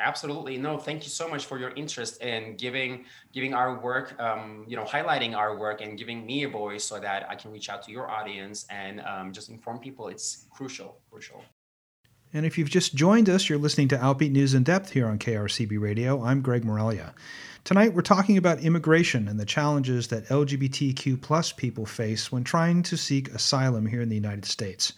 [0.00, 0.56] Absolutely.
[0.56, 4.76] No, thank you so much for your interest in giving giving our work, um, you
[4.76, 7.82] know, highlighting our work and giving me a voice so that I can reach out
[7.84, 10.08] to your audience and um, just inform people.
[10.08, 11.44] It's crucial, crucial.
[12.32, 15.18] And if you've just joined us, you're listening to Outbeat News in Depth here on
[15.18, 16.22] KRCB Radio.
[16.22, 17.14] I'm Greg Morelia.
[17.64, 22.82] Tonight, we're talking about immigration and the challenges that LGBTQ plus people face when trying
[22.84, 24.92] to seek asylum here in the United States.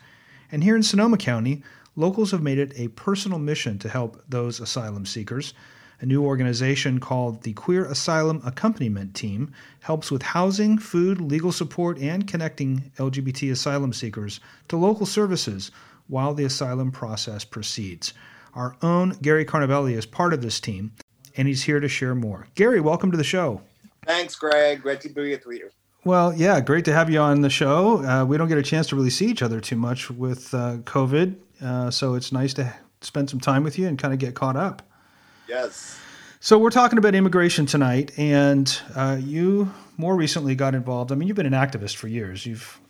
[0.53, 1.63] And here in Sonoma County,
[1.97, 5.55] locals have made it a personal mission to help those asylum seekers.
[6.01, 11.99] A new organization called the Queer Asylum Accompaniment Team helps with housing, food, legal support,
[11.99, 15.71] and connecting LGBT asylum seekers to local services
[16.09, 18.15] while the asylum process proceeds.
[18.55, 20.93] Our own Gary Carnabelli is part of this team,
[21.37, 22.47] and he's here to share more.
[22.55, 23.61] Gary, welcome to the show.
[24.07, 24.83] Thanks, Greg.
[24.83, 25.71] Great to be with you.
[26.05, 28.03] Well, yeah, great to have you on the show.
[28.03, 30.79] Uh, we don't get a chance to really see each other too much with uh,
[30.79, 34.35] COVID, uh, so it's nice to spend some time with you and kind of get
[34.35, 34.83] caught up.
[35.49, 35.99] Yes.
[36.41, 41.13] So we're talking about immigration tonight, and uh, you more recently got involved.
[41.13, 42.47] I mean, you've been an activist for years.
[42.47, 42.81] You've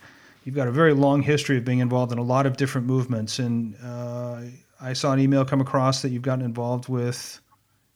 [0.45, 3.39] you've got a very long history of being involved in a lot of different movements.
[3.39, 4.43] And uh,
[4.81, 7.41] I saw an email come across that you've gotten involved with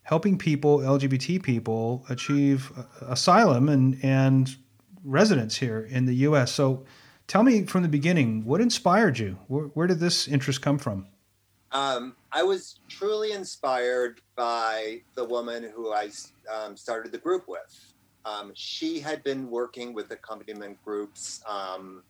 [0.02, 4.54] helping people, LGBT people, achieve asylum and and
[5.04, 6.52] residence here in the U.S.
[6.52, 6.84] So,
[7.26, 9.38] tell me from the beginning, what inspired you?
[9.48, 11.06] Where, where did this interest come from?
[11.72, 16.10] Um, I was truly inspired by the woman who I
[16.52, 17.94] um, started the group with.
[18.24, 22.02] Um, she had been working with accompaniment groups um,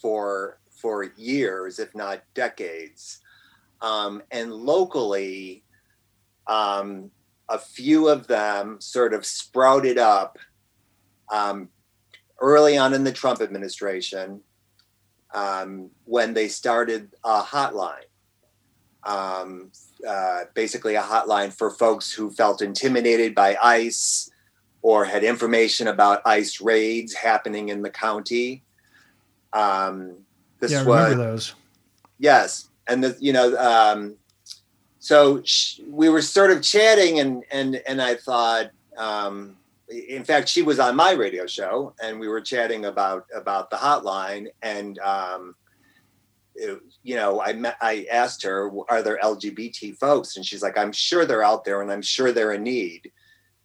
[0.00, 3.20] for for years, if not decades.
[3.82, 5.62] Um, and locally,
[6.46, 7.10] um,
[7.50, 10.38] a few of them sort of sprouted up
[12.40, 14.40] early on in the Trump administration
[15.34, 18.04] um, when they started a hotline.
[19.04, 19.70] Um,
[20.06, 24.30] uh, basically, a hotline for folks who felt intimidated by ICE
[24.82, 28.62] or had information about ICE raids happening in the county.
[29.52, 30.16] Um,
[30.58, 31.54] this yeah, I was, those.
[32.18, 34.16] Yes, and the, you know, um,
[34.98, 39.56] so sh- we were sort of chatting, and and and I thought, um,
[39.90, 43.76] in fact, she was on my radio show, and we were chatting about about the
[43.76, 45.54] hotline, and um,
[46.54, 50.78] it, you know, I met, I asked her, are there LGBT folks, and she's like,
[50.78, 53.10] I'm sure they're out there, and I'm sure they're in need.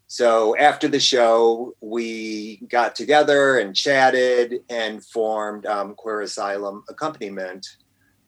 [0.08, 7.66] So after the show, we got together and chatted and formed um, Queer Asylum Accompaniment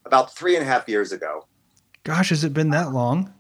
[0.06, 1.46] about three and a half years ago.
[2.04, 3.34] Gosh, has it been that long?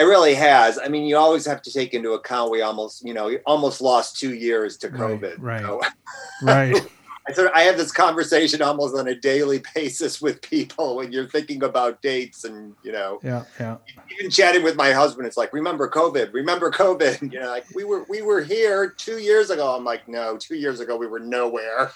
[0.00, 0.78] It really has.
[0.78, 4.18] I mean, you always have to take into account we almost, you know, almost lost
[4.18, 5.36] two years to COVID.
[5.38, 5.62] Right.
[5.62, 5.82] Right.
[6.40, 6.46] So.
[6.46, 6.90] right.
[7.28, 11.12] I sort of, I have this conversation almost on a daily basis with people when
[11.12, 13.76] you're thinking about dates and you know yeah yeah
[14.10, 17.84] even chatting with my husband it's like remember covid remember covid you know like we
[17.84, 21.20] were we were here two years ago i'm like no two years ago we were
[21.20, 21.92] nowhere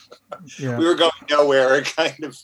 [0.58, 0.78] yeah.
[0.78, 2.38] we were going nowhere kind of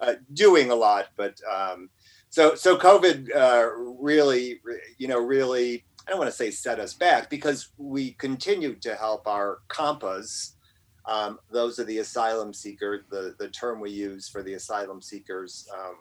[0.00, 1.90] uh, doing a lot but um
[2.32, 3.68] so so covid uh
[4.00, 4.60] really
[4.98, 8.96] you know really i don't want to say set us back because we continued to
[8.96, 10.56] help our compas
[11.04, 15.68] um, those are the asylum seekers, the, the term we use for the asylum seekers
[15.74, 15.96] um,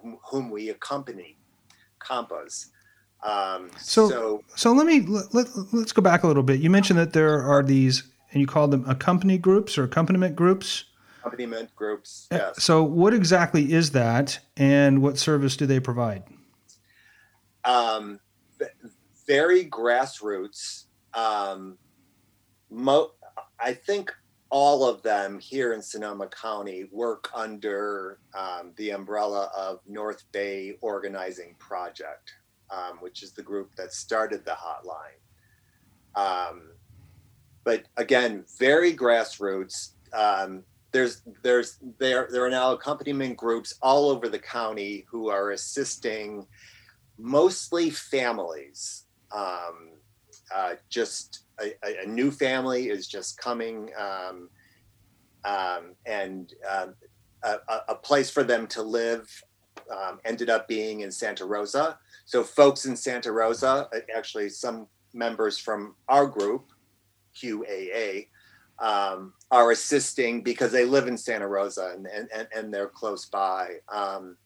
[0.00, 1.38] whom, whom, we accompany,
[1.98, 2.70] compas.
[3.22, 6.60] Um, so, so, so, let me let, let, us go back a little bit.
[6.60, 8.02] You mentioned that there are these,
[8.32, 10.84] and you call them accompany groups or accompaniment groups.
[11.24, 12.26] Accompaniment groups.
[12.30, 12.62] Uh, yes.
[12.62, 16.24] So, what exactly is that, and what service do they provide?
[17.64, 18.20] Um,
[19.26, 20.84] very grassroots.
[21.14, 21.78] Um,
[22.70, 23.12] mo-
[23.58, 24.12] I think
[24.50, 30.76] all of them here in Sonoma County work under um, the umbrella of North Bay
[30.80, 32.34] Organizing Project,
[32.70, 35.18] um, which is the group that started the hotline.
[36.14, 36.70] Um,
[37.64, 39.92] but again, very grassroots.
[40.94, 46.46] There's there's there there are now accompaniment groups all over the county who are assisting
[47.18, 49.06] mostly families.
[49.34, 49.90] Um,
[50.54, 51.72] uh, just a,
[52.04, 54.48] a, new family is just coming um,
[55.44, 56.94] um, and um,
[57.42, 59.28] a, a, place for them to live
[59.90, 61.98] um, ended up being in Santa Rosa.
[62.24, 66.70] So folks in Santa Rosa, actually some members from our group,
[67.34, 68.28] QAA,
[69.54, 73.76] are assisting because they live in Santa Rosa and, and, and they're close by.
[73.88, 74.36] Um,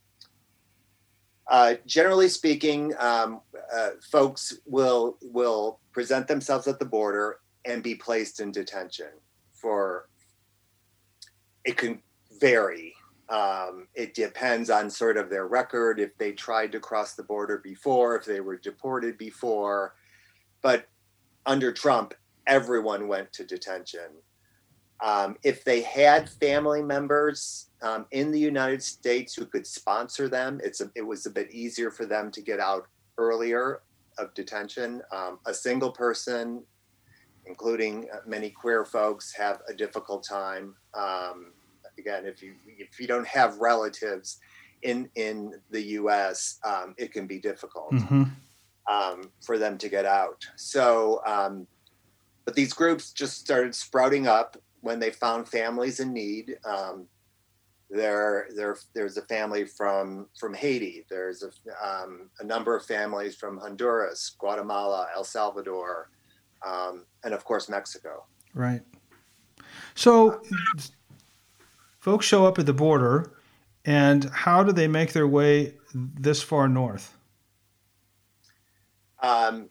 [1.47, 3.41] uh, generally speaking, um,
[3.75, 9.09] uh, folks will will present themselves at the border and be placed in detention
[9.55, 10.11] for.
[11.65, 12.03] It can
[12.39, 12.95] vary.
[13.31, 17.59] Um, it depends on sort of their record, if they tried to cross the border
[17.59, 19.95] before, if they were deported before.
[20.61, 20.87] But
[21.47, 22.13] under Trump,
[22.47, 24.11] everyone went to detention.
[25.01, 30.61] Um, if they had family members um, in the United States who could sponsor them,
[30.65, 33.83] it's a, it was a bit easier for them to get out earlier
[34.19, 35.03] of detention.
[35.13, 36.63] Um, a single person,
[37.47, 40.75] including uh, many queer folks, have a difficult time.
[40.95, 41.53] Um,
[41.99, 44.39] again, if you if you don't have relatives
[44.83, 48.25] in in the U.S., um, it can be difficult mm-hmm.
[48.91, 50.49] Um, for them to get out.
[50.57, 51.21] So
[52.49, 56.57] but these groups just started sprouting up when they found families in need.
[56.65, 57.07] Um,
[57.91, 61.07] there, there, there's a family from from Haiti.
[61.09, 61.51] There's a,
[61.87, 66.11] um, a number of families from Honduras, Guatemala, El Salvador,
[66.67, 68.27] um, and of course Mexico.
[68.55, 68.83] Right.
[69.95, 70.43] So,
[71.99, 73.33] folks show up at the border,
[73.85, 77.17] and how do they make their way this far north?
[79.21, 79.69] Um,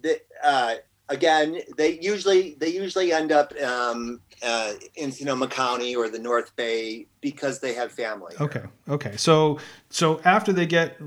[0.00, 0.76] the, uh,
[1.08, 6.54] again, they usually they usually end up um, uh, in Sonoma County or the North
[6.56, 8.34] Bay because they have family.
[8.40, 9.16] Okay, okay.
[9.16, 9.58] So
[9.90, 11.00] so after they get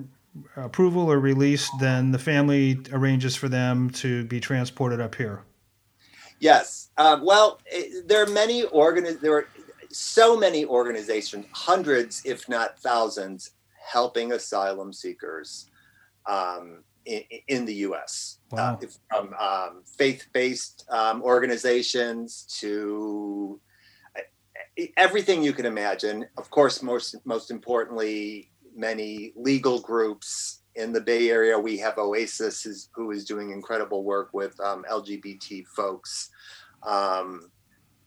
[0.56, 5.44] approval or release, then the family arranges for them to be transported up here.
[6.40, 6.90] Yes.
[6.98, 9.48] Uh, well, it, there are many organi- There are
[9.92, 13.52] so many organizations, hundreds, if not thousands,
[13.92, 15.68] helping asylum seekers.
[16.26, 18.40] Um, in, in the U.S.
[18.54, 18.80] Uh, wow.
[18.82, 23.60] Uh, from um, faith-based um, organizations to
[24.96, 26.26] everything you can imagine.
[26.38, 31.58] Of course, most most importantly, many legal groups in the Bay Area.
[31.58, 36.30] We have Oasis, is, who is doing incredible work with um, LGBT folks.
[36.84, 37.52] Um,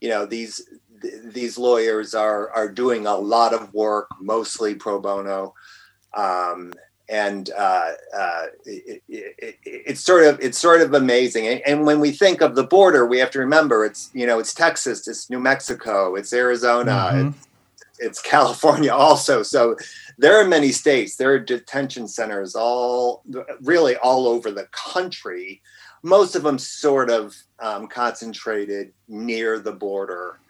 [0.00, 0.68] you know these
[1.00, 5.55] th- these lawyers are are doing a lot of work, mostly pro bono.
[6.14, 6.72] Um,
[7.12, 11.46] and uh, uh, it, it, it, it's sort of it's sort of amazing.
[11.46, 14.38] And, and, when we think of the border, we have to remember it's you know
[14.38, 17.28] it's Texas, it's New Mexico, it's Arizona, mm-hmm.
[17.28, 17.48] it's,
[17.98, 19.42] it's, California also.
[19.42, 19.76] So
[20.16, 21.16] there are many states.
[21.16, 23.22] There are detention centers all
[23.60, 25.60] really all over the country.
[26.02, 30.40] Most of them sort of um, concentrated near the border.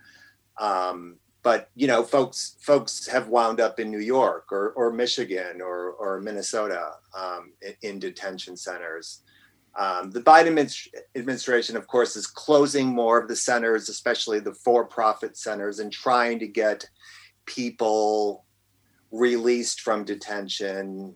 [0.58, 5.60] Um, but you know folks folks have wound up in new york or, or michigan
[5.60, 9.22] or, or minnesota um, in, in, detention centers.
[9.74, 10.58] Um, the biden
[11.16, 16.38] administration of course is closing more of the centers especially the for-profit centers and trying
[16.40, 16.84] to get
[17.46, 18.44] people
[19.10, 21.14] released from detention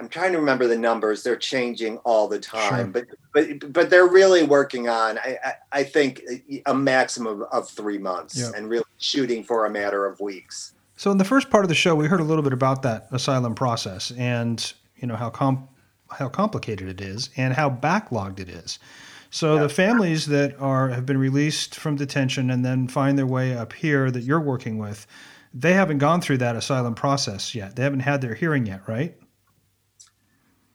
[0.00, 1.22] I'm trying to remember the numbers.
[1.22, 3.06] They're changing all the time, sure.
[3.32, 5.18] but but but they're really working on.
[5.18, 6.22] I I, I think
[6.64, 10.72] a maximum of three months, and really shooting for a matter of weeks.
[10.96, 13.08] So in the first part of the show, we heard a little bit about that
[13.12, 15.68] asylum process, and you know how com-
[16.10, 18.78] how complicated it is, and how backlogged it is.
[19.30, 19.62] So yeah.
[19.62, 23.72] the families that are have been released from detention and then find their way up
[23.72, 25.06] here that you're working with,
[25.54, 27.76] they haven't gone through that asylum process yet.
[27.76, 29.16] They haven't had their hearing yet, right?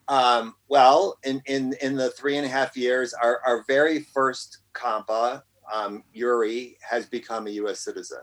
[0.08, 4.58] Um, well, in, in, in the three and a half years, our, our very first
[4.72, 5.42] compa,
[5.72, 7.80] um, Yuri, has become a U.S.
[7.80, 8.20] citizen.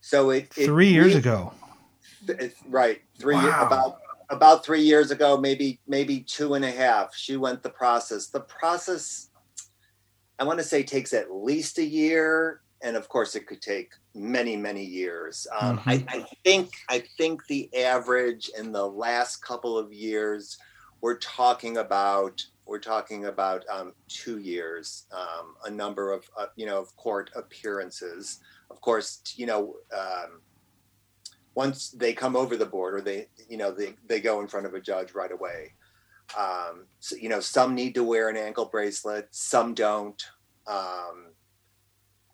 [0.00, 1.52] So it, it three years ago,
[2.28, 3.02] it, right?
[3.18, 3.66] Three wow.
[3.66, 3.98] about
[4.30, 7.12] about three years ago, maybe maybe two and a half.
[7.16, 8.28] She went the process.
[8.28, 9.30] The process,
[10.38, 13.92] I want to say, takes at least a year and of course it could take
[14.14, 15.46] many many years.
[15.60, 15.90] Um, mm-hmm.
[15.90, 20.58] I, I, think i think the average in the last couple of years
[21.00, 26.66] we're talking about we're talking about um, two years um, a number of uh, you
[26.66, 28.40] know of court appearances.
[28.70, 30.40] Of course you know um,
[31.54, 34.74] once they come over the border they you know they, they go in front of
[34.74, 35.74] a judge right away.
[36.36, 40.20] Um, so, you know some need to wear an ankle bracelet some don't.
[40.66, 41.26] Um,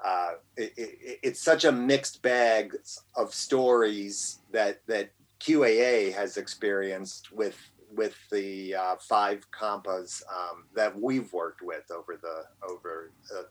[0.04, 2.76] uh, it, it, it's such a mixed bag
[3.16, 7.56] of stories that that QAA has experienced with
[7.94, 13.42] with the uh, five compas um, that we've worked with over the over uh,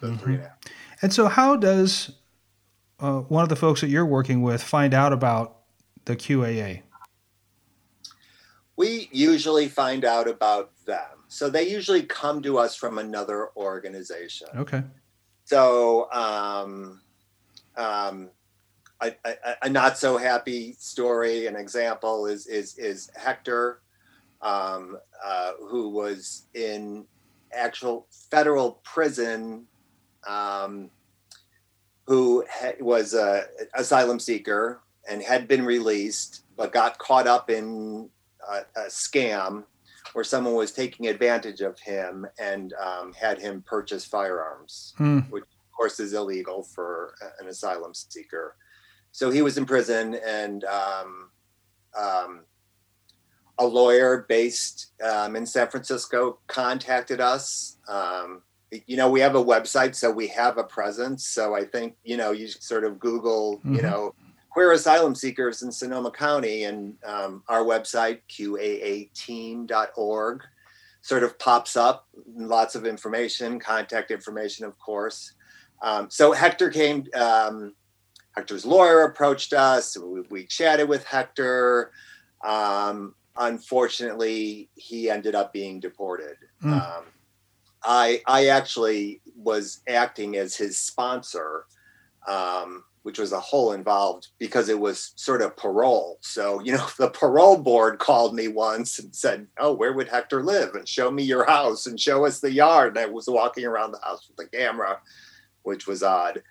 [0.00, 0.16] the mm-hmm.
[0.16, 0.38] three.
[1.02, 2.12] And so, how does
[3.00, 5.58] uh, one of the folks that you're working with find out about
[6.04, 6.82] the QAA?
[8.76, 11.18] We usually find out about them.
[11.26, 14.48] So they usually come to us from another organization.
[14.56, 14.82] Okay.
[15.48, 17.00] So, um,
[17.74, 18.28] um,
[19.00, 23.80] a, a, a, not so happy story, an example is is is Hector,
[24.42, 27.06] um, uh, who was in
[27.50, 29.64] actual federal prison,
[30.28, 30.90] um,
[32.06, 38.10] who ha- was a asylum seeker and had been released, but got caught up in
[38.46, 39.64] a, a scam
[40.12, 45.20] where someone was taking advantage of him and um, had him purchase firearms, hmm.
[45.30, 48.56] which of course is illegal for an asylum seeker.
[49.12, 51.30] So he was in prison, and um,
[51.98, 52.40] um,
[53.58, 57.78] a lawyer based um, in San Francisco contacted us.
[57.88, 58.42] Um,
[58.86, 61.26] you know, we have a website, so we have a presence.
[61.26, 63.76] So I think you know, you sort of Google, mm-hmm.
[63.76, 64.14] you know
[64.58, 70.42] queer asylum seekers in Sonoma County, and um, our website, qaateam.org,
[71.00, 72.08] sort of pops up.
[72.34, 75.34] Lots of information, contact information, of course.
[75.80, 77.76] Um, so Hector came, um,
[78.34, 79.96] Hector's lawyer approached us.
[79.96, 81.92] We, we chatted with Hector.
[82.44, 86.34] Um, unfortunately, he ended up being deported.
[86.64, 87.04] Mm.
[87.84, 91.66] I, I actually was acting as his sponsor.
[92.26, 96.18] Um, which was a whole involved because it was sort of parole.
[96.20, 100.42] So, you know, the parole board called me once and said, Oh, where would Hector
[100.42, 100.74] live?
[100.74, 102.96] And show me your house and show us the yard.
[102.96, 105.00] And I was walking around the house with the camera,
[105.62, 106.42] which was odd.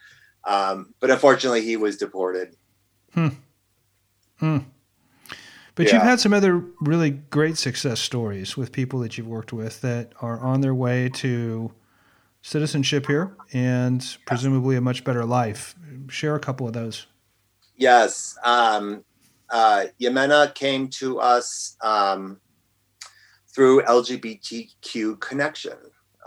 [0.46, 2.56] Um, but unfortunately, he was deported.
[3.14, 3.28] Hmm.
[4.40, 4.58] Hmm.
[5.76, 5.96] But yeah.
[5.96, 10.14] you've had some other really great success stories with people that you've worked with that
[10.22, 11.72] are on their way to
[12.48, 15.76] citizenship here and presumably a much better life
[16.08, 17.06] share a couple of those.
[17.76, 18.38] Yes.
[18.42, 19.04] Um,
[19.50, 22.40] uh, Yemena came to us um,
[23.54, 25.78] through LGBTQ Connection.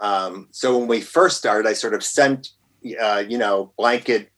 [0.03, 2.51] Um, so when we first started, I sort of sent,
[3.01, 4.31] uh, you know, blanket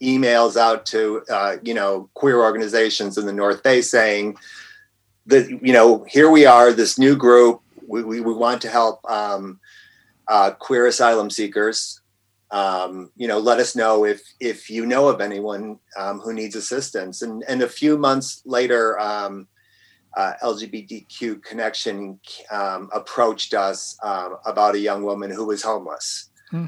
[0.00, 4.36] emails out to, uh, you know, queer organizations in the North Bay saying
[5.26, 7.60] that, you know, here we are, this new group.
[7.88, 9.58] We, we, we want to help um,
[10.28, 12.00] uh, queer asylum seekers
[12.50, 16.54] um, you know, let us know if if you know of anyone um, who needs
[16.54, 17.22] assistance.
[17.22, 19.48] And and a few months later, um,
[20.16, 22.20] uh, LGBTQ Connection
[22.50, 26.30] um, approached us um, about a young woman who was homeless.
[26.50, 26.66] Hmm.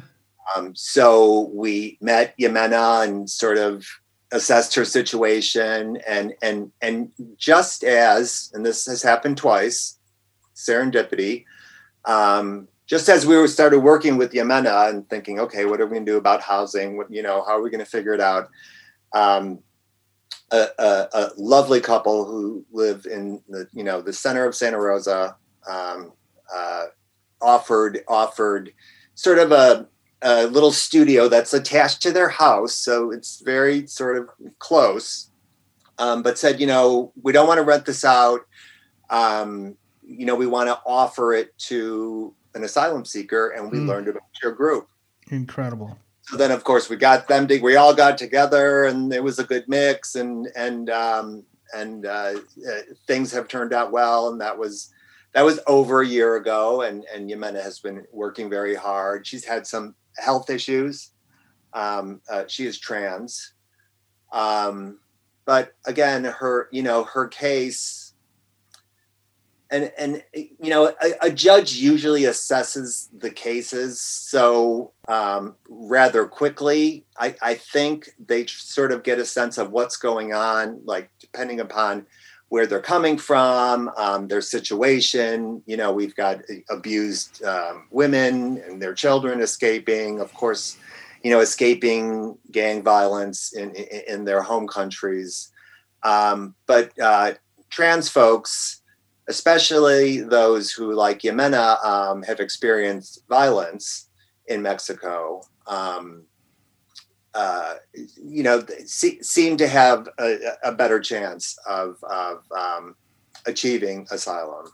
[0.56, 3.86] Um, so we met Yemena and sort of
[4.32, 5.98] assessed her situation.
[6.09, 9.96] And and and just as and this has happened twice,
[10.56, 11.44] serendipity.
[12.04, 16.07] Um, just as we started working with Yemena and thinking, okay, what are we going
[16.07, 16.97] to do about housing?
[16.97, 18.49] What, you know, how are we going to figure it out?
[19.12, 19.61] Um,
[20.51, 24.78] a, a, a, lovely couple who live in the you know the center of Santa
[24.78, 25.36] Rosa
[25.68, 26.12] um,
[26.55, 26.84] uh,
[27.43, 28.72] offered offered
[29.14, 29.86] sort of a,
[30.22, 35.30] a little studio that's attached to their house, so it's very sort of close.
[35.99, 38.41] Um, but said, you know, we don't want to rent this out.
[39.11, 43.86] Um, you know, we want to offer it to an asylum seeker, and we mm.
[43.86, 44.88] learned about your group.
[45.30, 45.99] Incredible.
[46.22, 47.49] So then, of course, we got them.
[47.49, 51.44] To, we all got together, and it was a good mix, and and um,
[51.74, 52.34] and uh,
[52.68, 54.28] uh, things have turned out well.
[54.28, 54.92] And that was
[55.32, 59.26] that was over a year ago, and and Yemena has been working very hard.
[59.26, 61.12] She's had some health issues.
[61.72, 63.53] Um, uh, she is trans,
[64.32, 64.99] um,
[65.44, 67.97] but again, her you know her case
[69.71, 77.05] and and you know a, a, judge usually assesses the cases so um, rather quickly
[77.19, 81.61] I, I think they sort of get a sense of what's going on like depending
[81.61, 82.07] upon
[82.49, 86.41] where they're coming from um, their situation you know we've got
[86.71, 90.79] abused um, women and their children escaping of course
[91.23, 95.51] you know, escaping gang violence in in, in their home countries.
[96.03, 97.33] Um, but uh,
[97.71, 98.83] trans folks,
[99.29, 104.09] especially those who, like Yemena, um, have experienced violence
[104.47, 105.43] in Mexico.
[105.66, 106.24] Um,
[107.35, 112.97] uh, you know, see, seem to have a, a better chance of, of um,
[113.47, 114.66] achieving asylum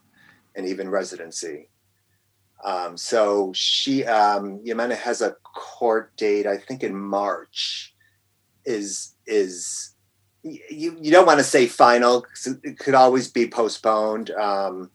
[0.55, 1.69] and even residency.
[2.65, 7.91] Um, so she, um, Yemena has a court date, I think in March.
[8.67, 9.94] Is is
[10.45, 14.31] you, you don't want to say final because it could always be postponed.
[14.31, 14.91] Um,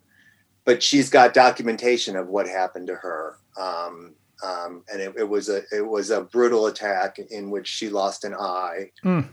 [0.66, 3.40] but she's got documentation of what happened to her.
[3.60, 4.14] Um,
[4.46, 8.24] um, and it, it, was a it was a brutal attack in which she lost
[8.24, 9.28] an eye mm.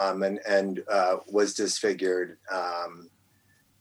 [0.00, 2.38] um, and and uh, was disfigured.
[2.52, 3.10] Um,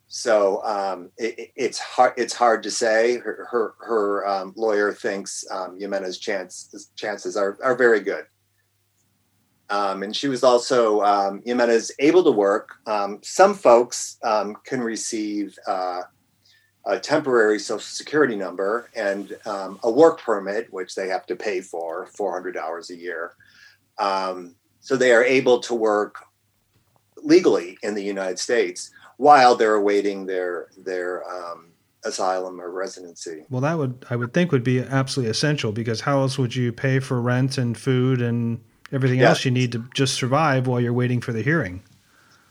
[0.07, 3.17] so um, it, it's hard it's hard to say.
[3.19, 8.25] Her her, her um, lawyer thinks um, Yemena's chance chances are are very good.
[9.69, 12.75] And she was also um, Yemena's able to work.
[13.21, 14.17] some folks
[14.65, 15.57] can receive.
[15.67, 16.01] Uh,
[16.87, 21.61] a temporary social security number and um, a work permit, which they have to pay
[21.61, 23.33] for $400 a year.
[23.97, 26.19] Um, so they are able to work
[27.23, 31.71] legally in the United States while they're awaiting their their um,
[32.03, 33.45] asylum or residency.
[33.49, 36.71] Well, that would I would think would be absolutely essential because how else would you
[36.71, 38.61] pay for rent and food and
[38.95, 39.29] everything yes.
[39.29, 41.83] else you need to just survive while you're waiting for the hearing?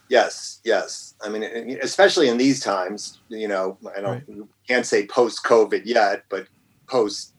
[0.08, 1.14] Yes, yes.
[1.22, 1.42] I mean,
[1.82, 4.48] especially in these times, you know, I don't right.
[4.68, 6.46] can't say post COVID yet, but
[6.86, 7.32] post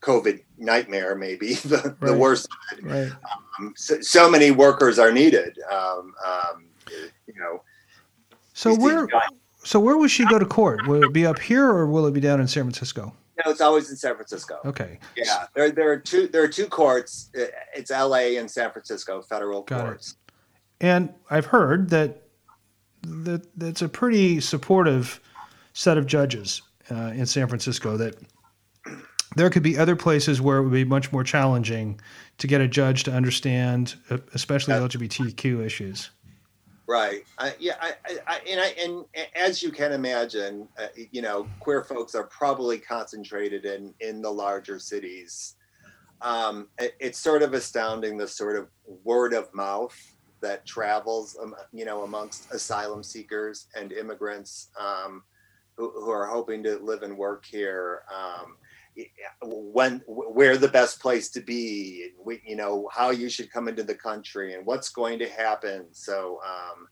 [0.00, 2.00] COVID nightmare maybe the, right.
[2.00, 2.48] the worst.
[2.82, 3.10] Right.
[3.58, 5.58] Um, so, so, many workers are needed.
[5.70, 6.66] Um, um,
[7.26, 7.62] you know.
[8.54, 9.08] So where?
[9.64, 10.86] So where will she go to court?
[10.86, 13.14] Will it be up here or will it be down in San Francisco?
[13.44, 14.60] No, it's always in San Francisco.
[14.64, 14.98] Okay.
[15.16, 17.30] Yeah, there, there are two there are two courts.
[17.74, 18.36] It's L.A.
[18.36, 20.12] and San Francisco federal Got courts.
[20.12, 20.86] It.
[20.86, 22.22] And I've heard that
[23.02, 25.20] that that's a pretty supportive
[25.72, 27.96] set of judges uh, in San Francisco.
[27.96, 28.16] That
[29.36, 32.00] there could be other places where it would be much more challenging
[32.38, 33.96] to get a judge to understand,
[34.32, 36.10] especially LGBTQ issues.
[36.86, 37.24] Right.
[37.38, 37.76] I, yeah.
[37.80, 37.94] I,
[38.26, 39.04] I, and I, and
[39.34, 44.30] as you can imagine, uh, you know, queer folks are probably concentrated in in the
[44.30, 45.56] larger cities.
[46.20, 48.68] Um, it, it's sort of astounding the sort of
[49.02, 49.96] word of mouth
[50.44, 55.22] that travels, um, you know, amongst asylum seekers and immigrants um,
[55.76, 58.02] who, who, are hoping to live and work here.
[58.14, 58.56] Um,
[59.42, 63.82] when where the best place to be, we, you know, how you should come into
[63.82, 65.86] the country and what's going to happen.
[65.92, 66.86] So um,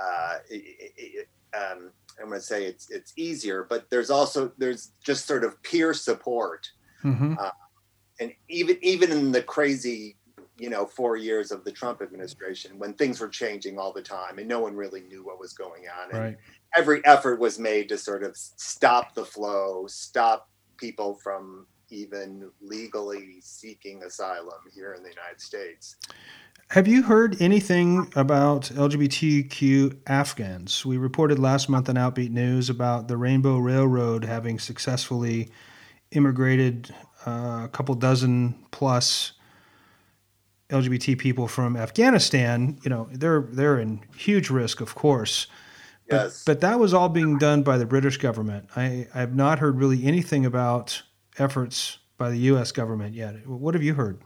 [0.00, 4.92] uh, it, it, um, I'm going to say it's it's easier, but there's also there's
[5.02, 6.70] just sort of peer support.
[7.02, 7.34] Mm-hmm.
[7.38, 7.50] Uh,
[8.20, 10.16] and even even in the crazy
[10.56, 14.38] you know four years of the Trump administration when things were changing all the time
[14.38, 16.10] and no one really knew what was going on.
[16.10, 16.36] And right.
[16.76, 20.48] every effort was made to sort of stop the flow, stop
[20.84, 25.96] people from even legally seeking asylum here in the United States.
[26.68, 30.84] Have you heard anything about LGBTQ Afghans?
[30.84, 35.48] We reported last month on Outbeat News about the Rainbow Railroad having successfully
[36.10, 36.94] immigrated
[37.26, 39.32] uh, a couple dozen plus
[40.68, 45.46] LGBT people from Afghanistan, you know, they're they're in huge risk, of course.
[46.08, 46.44] But, yes.
[46.44, 48.68] but that was all being done by the British government.
[48.76, 51.02] I, I have not heard really anything about
[51.38, 52.72] efforts by the U.S.
[52.72, 53.46] government yet.
[53.46, 54.20] What have you heard?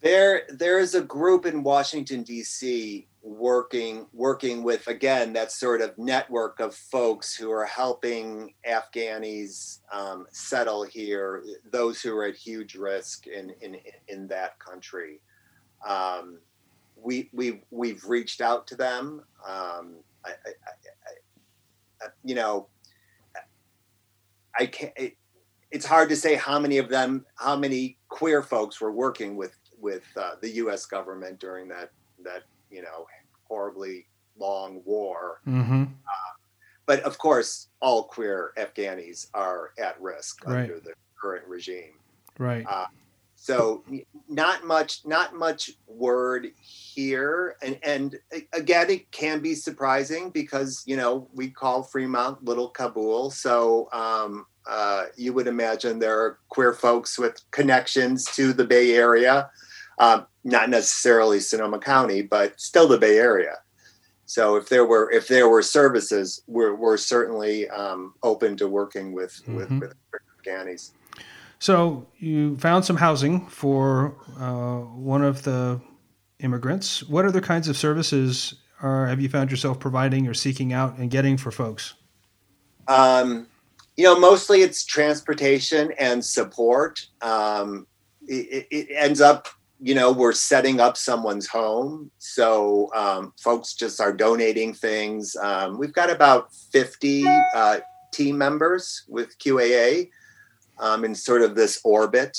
[0.00, 5.96] There, there is a group in Washington D.C working working with again that sort of
[5.96, 12.74] network of folks who are helping Afghanis um, settle here, those who are at huge
[12.74, 13.76] risk in in
[14.08, 15.20] in that country.
[15.86, 16.38] Um,
[17.02, 19.22] we we we've reached out to them.
[19.46, 20.50] Um, I, I,
[22.02, 22.68] I, you know,
[24.58, 24.92] I can't.
[24.96, 25.16] It,
[25.70, 29.56] it's hard to say how many of them, how many queer folks were working with
[29.80, 30.86] with uh, the U.S.
[30.86, 31.90] government during that
[32.24, 33.06] that you know
[33.44, 34.06] horribly
[34.38, 35.40] long war.
[35.46, 35.82] Mm-hmm.
[35.82, 36.32] Uh,
[36.86, 40.62] but of course, all queer Afghanis are at risk right.
[40.62, 41.94] under the current regime.
[42.38, 42.64] Right.
[42.68, 42.86] Uh,
[43.42, 43.82] so
[44.28, 48.18] not much, not much word here, and and
[48.52, 54.46] again, it can be surprising because you know we call Fremont Little Kabul, so um,
[54.68, 59.50] uh, you would imagine there are queer folks with connections to the Bay Area
[59.98, 63.58] um, not necessarily Sonoma County, but still the Bay Area.
[64.26, 69.12] So if there were if there were services, we're, we're certainly um, open to working
[69.12, 69.56] with mm-hmm.
[69.56, 69.94] with, with
[70.44, 70.92] Afghanis.
[71.62, 75.80] So you found some housing for uh, one of the
[76.40, 77.04] immigrants.
[77.04, 81.08] What other kinds of services are have you found yourself providing or seeking out and
[81.08, 81.94] getting for folks?
[82.88, 83.46] Um,
[83.96, 87.06] you know, mostly it's transportation and support.
[87.20, 87.86] Um,
[88.26, 89.46] it, it, ends up,
[89.80, 92.10] you know, we're setting up someone's home.
[92.18, 95.36] So um, folks just are donating things.
[95.36, 97.78] Um, we've got about 50 uh,
[98.12, 100.08] team members with QAA
[100.78, 102.36] um, in sort of this orbit.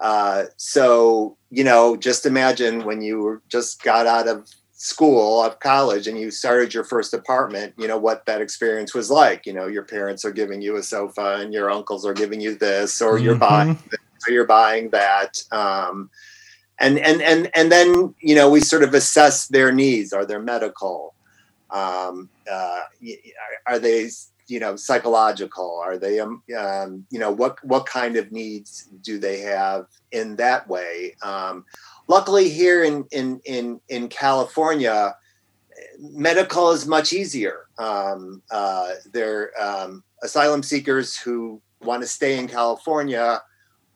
[0.00, 6.06] Uh, so, you know, just imagine when you just got out of school of college
[6.06, 9.66] and you started your first apartment you know what that experience was like you know
[9.66, 13.16] your parents are giving you a sofa and your uncles are giving you this or
[13.16, 13.24] mm-hmm.
[13.24, 16.08] you're buying this, or you're buying that um,
[16.78, 20.38] and and and and then you know we sort of assess their needs are they
[20.38, 21.12] medical
[21.70, 22.82] um, uh,
[23.66, 24.08] are they
[24.48, 29.18] you know psychological are they um, um, you know what what kind of needs do
[29.18, 31.64] they have in that way um,
[32.08, 35.14] luckily here in in in in California,
[36.00, 37.66] medical is much easier.
[37.78, 43.40] Um, uh, they're um, asylum seekers who want to stay in California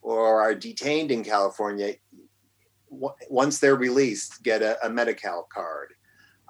[0.02, 1.94] or are detained in California.
[2.90, 5.94] W- once they're released, get a, a Medi-Cal card.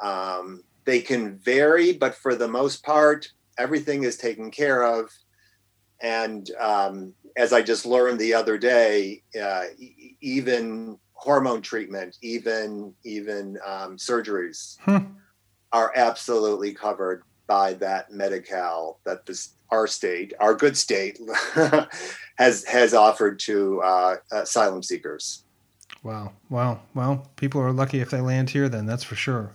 [0.02, 5.10] Um, they can vary, but for the most part, everything is taken care of.
[6.02, 9.64] And um, as I just learned the other day, uh,
[10.20, 15.12] even hormone treatment, even even um, surgeries, hmm.
[15.72, 21.18] are absolutely covered by that Medi-Cal that this our state, our good state,
[22.36, 25.44] has has offered to uh, asylum seekers.
[26.02, 26.32] Wow!
[26.50, 26.80] Wow!
[26.94, 28.68] Well, people are lucky if they land here.
[28.68, 29.54] Then that's for sure.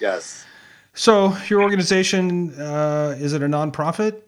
[0.00, 0.46] Yes.
[0.94, 4.22] So, your organization uh, is it a nonprofit?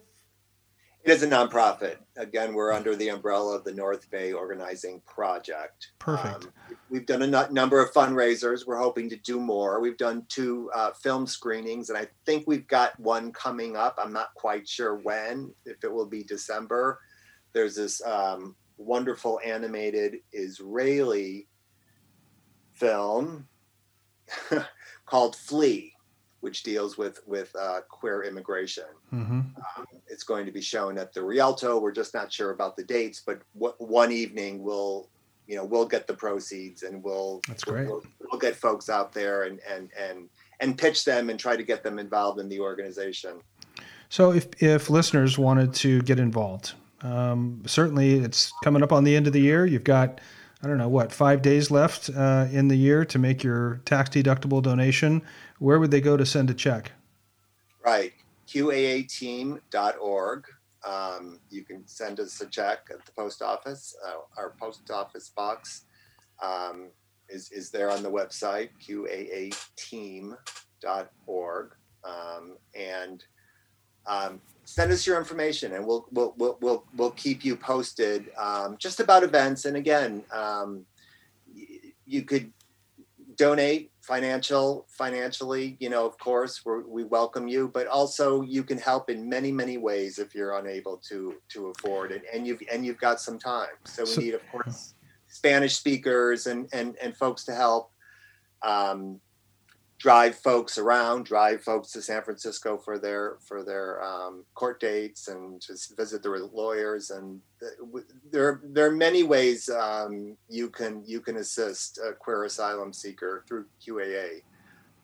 [1.05, 1.97] It is a nonprofit.
[2.17, 5.89] Again, we're under the umbrella of the North Bay Organizing Project.
[5.99, 6.47] Perfect.
[6.47, 6.53] Um,
[6.89, 8.67] we've done a n- number of fundraisers.
[8.67, 9.81] We're hoping to do more.
[9.81, 13.99] We've done two uh, film screenings, and I think we've got one coming up.
[13.99, 16.99] I'm not quite sure when, if it will be December.
[17.53, 21.47] There's this um, wonderful animated Israeli
[22.73, 23.47] film
[25.07, 25.93] called Flee
[26.45, 28.84] which deals with with uh, queer immigration.
[29.11, 29.40] Mm-hmm.
[29.40, 31.80] Um, it's going to be shown at the Rialto.
[31.80, 35.09] We're just not sure about the dates, but w- one evening we'll
[35.47, 37.88] you know we'll get the proceeds and we'll that's great.
[37.88, 40.28] We'll, we'll, get folks out there and and and
[40.61, 43.40] and pitch them and try to get them involved in the organization.
[44.11, 49.16] So if if listeners wanted to get involved, um, certainly it's coming up on the
[49.16, 49.64] end of the year.
[49.64, 50.20] You've got
[50.62, 54.11] I don't know what five days left uh, in the year to make your tax
[54.11, 55.22] deductible donation
[55.65, 56.93] where would they go to send a check?
[57.83, 58.12] Right,
[58.47, 60.45] qaateam.org.
[60.87, 63.97] Um, you can send us a check at the post office.
[64.07, 65.87] Uh, our post office box
[66.43, 66.91] um,
[67.31, 70.37] is, is there on the website, qaateam.org.
[72.05, 73.25] Um, and
[74.07, 78.77] um, send us your information and we'll, we'll, we'll, we'll, we'll keep you posted um,
[78.77, 79.65] just about events.
[79.65, 80.85] And again, um,
[82.05, 82.53] you could
[83.37, 89.09] donate financial financially you know of course we welcome you but also you can help
[89.09, 92.98] in many many ways if you're unable to to afford it and you've and you've
[92.98, 93.74] got some time.
[93.84, 94.92] So we need of course
[95.28, 97.92] spanish speakers and and and folks to help
[98.62, 99.20] um,
[99.99, 105.28] drive folks around, drive folks to San Francisco for their for their um, court dates
[105.28, 107.11] and to visit their lawyers.
[107.11, 107.40] And
[108.30, 113.45] there there are many ways um, you can you can assist a queer asylum seeker
[113.49, 114.42] through QAA.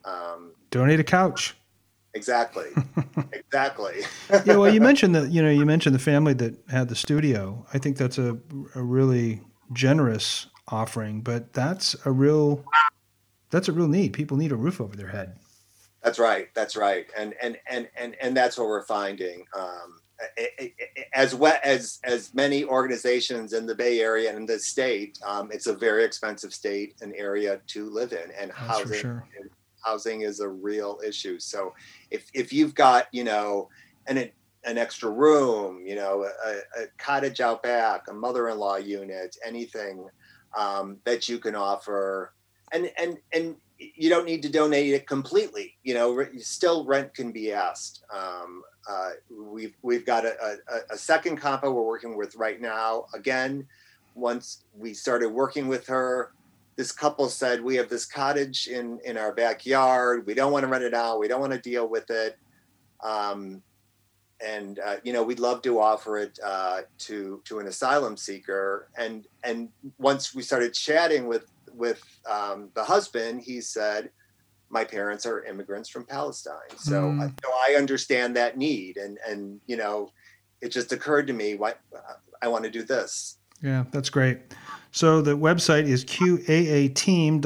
[0.04, 1.56] Um, Donate a couch.
[2.14, 2.70] Exactly.
[3.32, 4.02] exactly.
[4.30, 4.56] yeah.
[4.56, 7.64] Well, you mentioned that you know you mentioned the family that had the studio.
[7.72, 8.36] I think that's a
[8.74, 9.40] a really
[9.72, 12.64] generous offering, but that's a real
[13.50, 14.12] that's a real need.
[14.12, 15.36] People need a roof over their head.
[16.02, 16.48] That's right.
[16.54, 17.06] That's right.
[17.16, 19.44] And and and and and that's what we're finding.
[19.56, 20.00] Um,
[21.14, 25.50] as well as as many organizations in the Bay Area and in the state, um,
[25.52, 29.28] it's a very expensive state and area to live in, and that's housing sure.
[29.84, 31.38] housing is a real issue.
[31.38, 31.74] So
[32.10, 33.68] if if you've got you know
[34.06, 34.30] an
[34.64, 40.06] an extra room, you know, a, a cottage out back, a mother-in-law unit, anything
[40.56, 42.34] um, that you can offer
[42.72, 45.76] and and and you don't need to donate it completely.
[45.82, 48.04] You know, still rent can be asked.
[48.14, 53.06] Um, uh, we've we've got a, a, a, second compa we're working with right now.
[53.14, 53.66] Again,
[54.14, 56.32] once we started working with her,
[56.76, 60.26] this couple said we have this cottage in in our backyard.
[60.26, 61.20] We don't want to rent it out.
[61.20, 62.36] We don't want to deal with it.
[63.02, 63.62] Um,
[64.44, 68.88] and uh, you know we'd love to offer it uh, to to an asylum seeker
[68.96, 69.68] and and
[69.98, 74.10] once we started chatting with with um, the husband he said
[74.68, 77.22] my parents are immigrants from palestine so, mm.
[77.22, 80.10] I, so I understand that need and and you know
[80.60, 81.80] it just occurred to me what
[82.42, 84.38] i want to do this yeah that's great
[84.92, 87.40] so the website is qaateam.org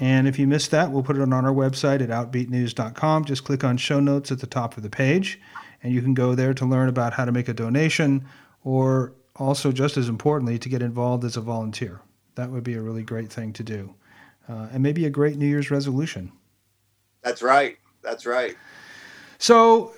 [0.00, 3.26] and if you missed that, we'll put it on our website at outbeatnews.com.
[3.26, 5.38] Just click on show notes at the top of the page,
[5.82, 8.26] and you can go there to learn about how to make a donation
[8.64, 12.00] or also, just as importantly, to get involved as a volunteer.
[12.34, 13.94] That would be a really great thing to do.
[14.48, 16.32] Uh, and maybe a great New Year's resolution.
[17.22, 17.78] That's right.
[18.02, 18.56] That's right.
[19.38, 19.94] So,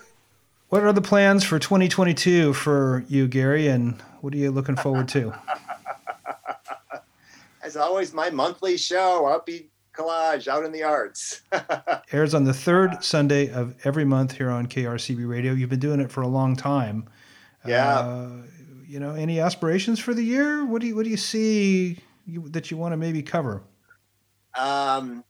[0.68, 5.08] what are the plans for 2022 for you, Gary, and what are you looking forward
[5.08, 5.34] to?
[7.62, 11.42] As always, my monthly show, Outbeat collage out in the arts.
[12.12, 15.52] Airs on the third Sunday of every month here on KRCB Radio.
[15.52, 17.08] You've been doing it for a long time.
[17.66, 17.98] Yeah.
[17.98, 18.30] Uh,
[18.92, 20.64] you know, any aspirations for the year?
[20.66, 23.62] What do you What do you see you, that you want to maybe cover?
[24.56, 25.24] Um,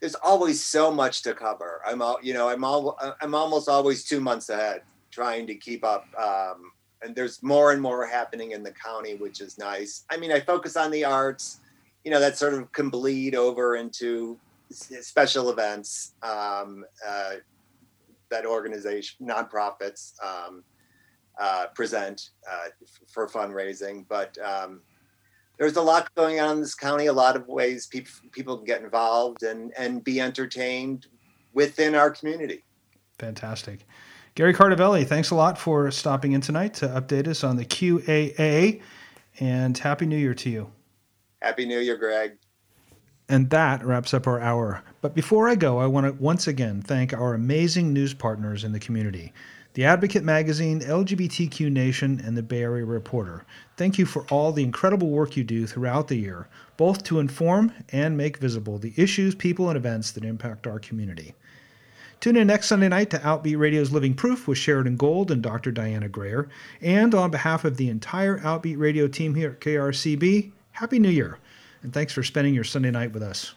[0.00, 1.82] there's always so much to cover.
[1.86, 5.84] I'm all, you know, I'm all, I'm almost always two months ahead, trying to keep
[5.84, 6.06] up.
[6.18, 10.04] Um, and there's more and more happening in the county, which is nice.
[10.10, 11.60] I mean, I focus on the arts
[12.04, 14.38] you know that sort of can bleed over into
[14.70, 17.34] special events um, uh,
[18.30, 20.64] that organization nonprofits um,
[21.40, 22.68] uh, present uh,
[23.08, 24.80] for fundraising but um,
[25.58, 28.66] there's a lot going on in this county a lot of ways people people can
[28.66, 31.06] get involved and and be entertained
[31.52, 32.64] within our community
[33.18, 33.86] fantastic
[34.34, 38.80] gary cardavelli thanks a lot for stopping in tonight to update us on the qaa
[39.40, 40.70] and happy new year to you
[41.42, 42.38] Happy New Year, Greg.
[43.28, 44.82] And that wraps up our hour.
[45.00, 48.70] But before I go, I want to once again thank our amazing news partners in
[48.70, 49.32] the community
[49.74, 53.46] The Advocate Magazine, LGBTQ Nation, and the Bay Area Reporter.
[53.78, 56.46] Thank you for all the incredible work you do throughout the year,
[56.76, 61.34] both to inform and make visible the issues, people, and events that impact our community.
[62.20, 65.72] Tune in next Sunday night to Outbeat Radio's Living Proof with Sheridan Gold and Dr.
[65.72, 66.50] Diana Grayer.
[66.82, 71.38] And on behalf of the entire Outbeat Radio team here at KRCB, Happy New Year,
[71.82, 73.54] and thanks for spending your Sunday night with us.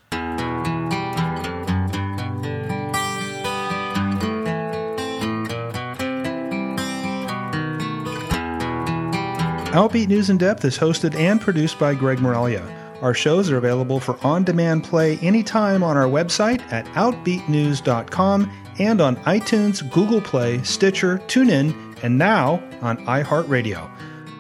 [9.76, 12.64] Outbeat News in Depth is hosted and produced by Greg Moralia.
[13.02, 18.50] Our shows are available for on demand play anytime on our website at OutbeatNews.com
[18.80, 23.92] and on iTunes, Google Play, Stitcher, TuneIn, and now on iHeartRadio.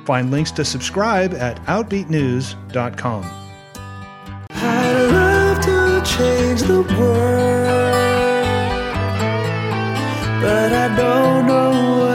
[0.05, 3.25] Find links to subscribe at OutbeatNews.com.
[4.51, 7.81] I'd love to change the world,
[10.41, 12.14] but I don't know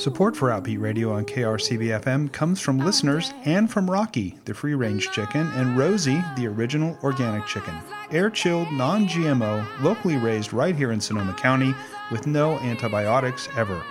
[0.00, 5.10] Support for Outbeat Radio on KRCB comes from listeners and from Rocky, the free range
[5.10, 7.74] chicken, and Rosie, the original organic chicken.
[8.10, 11.74] Air chilled, non GMO, locally raised right here in Sonoma County
[12.10, 13.82] with no antibiotics ever.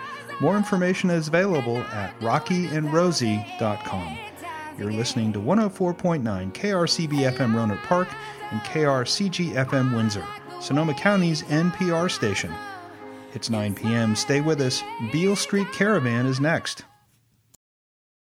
[0.42, 4.18] More information is available at rockyandrosie.com.
[4.80, 8.08] You're listening to 104.9 KRCB FM Rohnert Park
[8.50, 10.26] and KRCG FM Windsor,
[10.60, 12.52] Sonoma County's NPR station.
[13.34, 14.16] It's 9 p.m.
[14.16, 14.84] Stay with us.
[15.12, 16.84] Beale Street Caravan is next.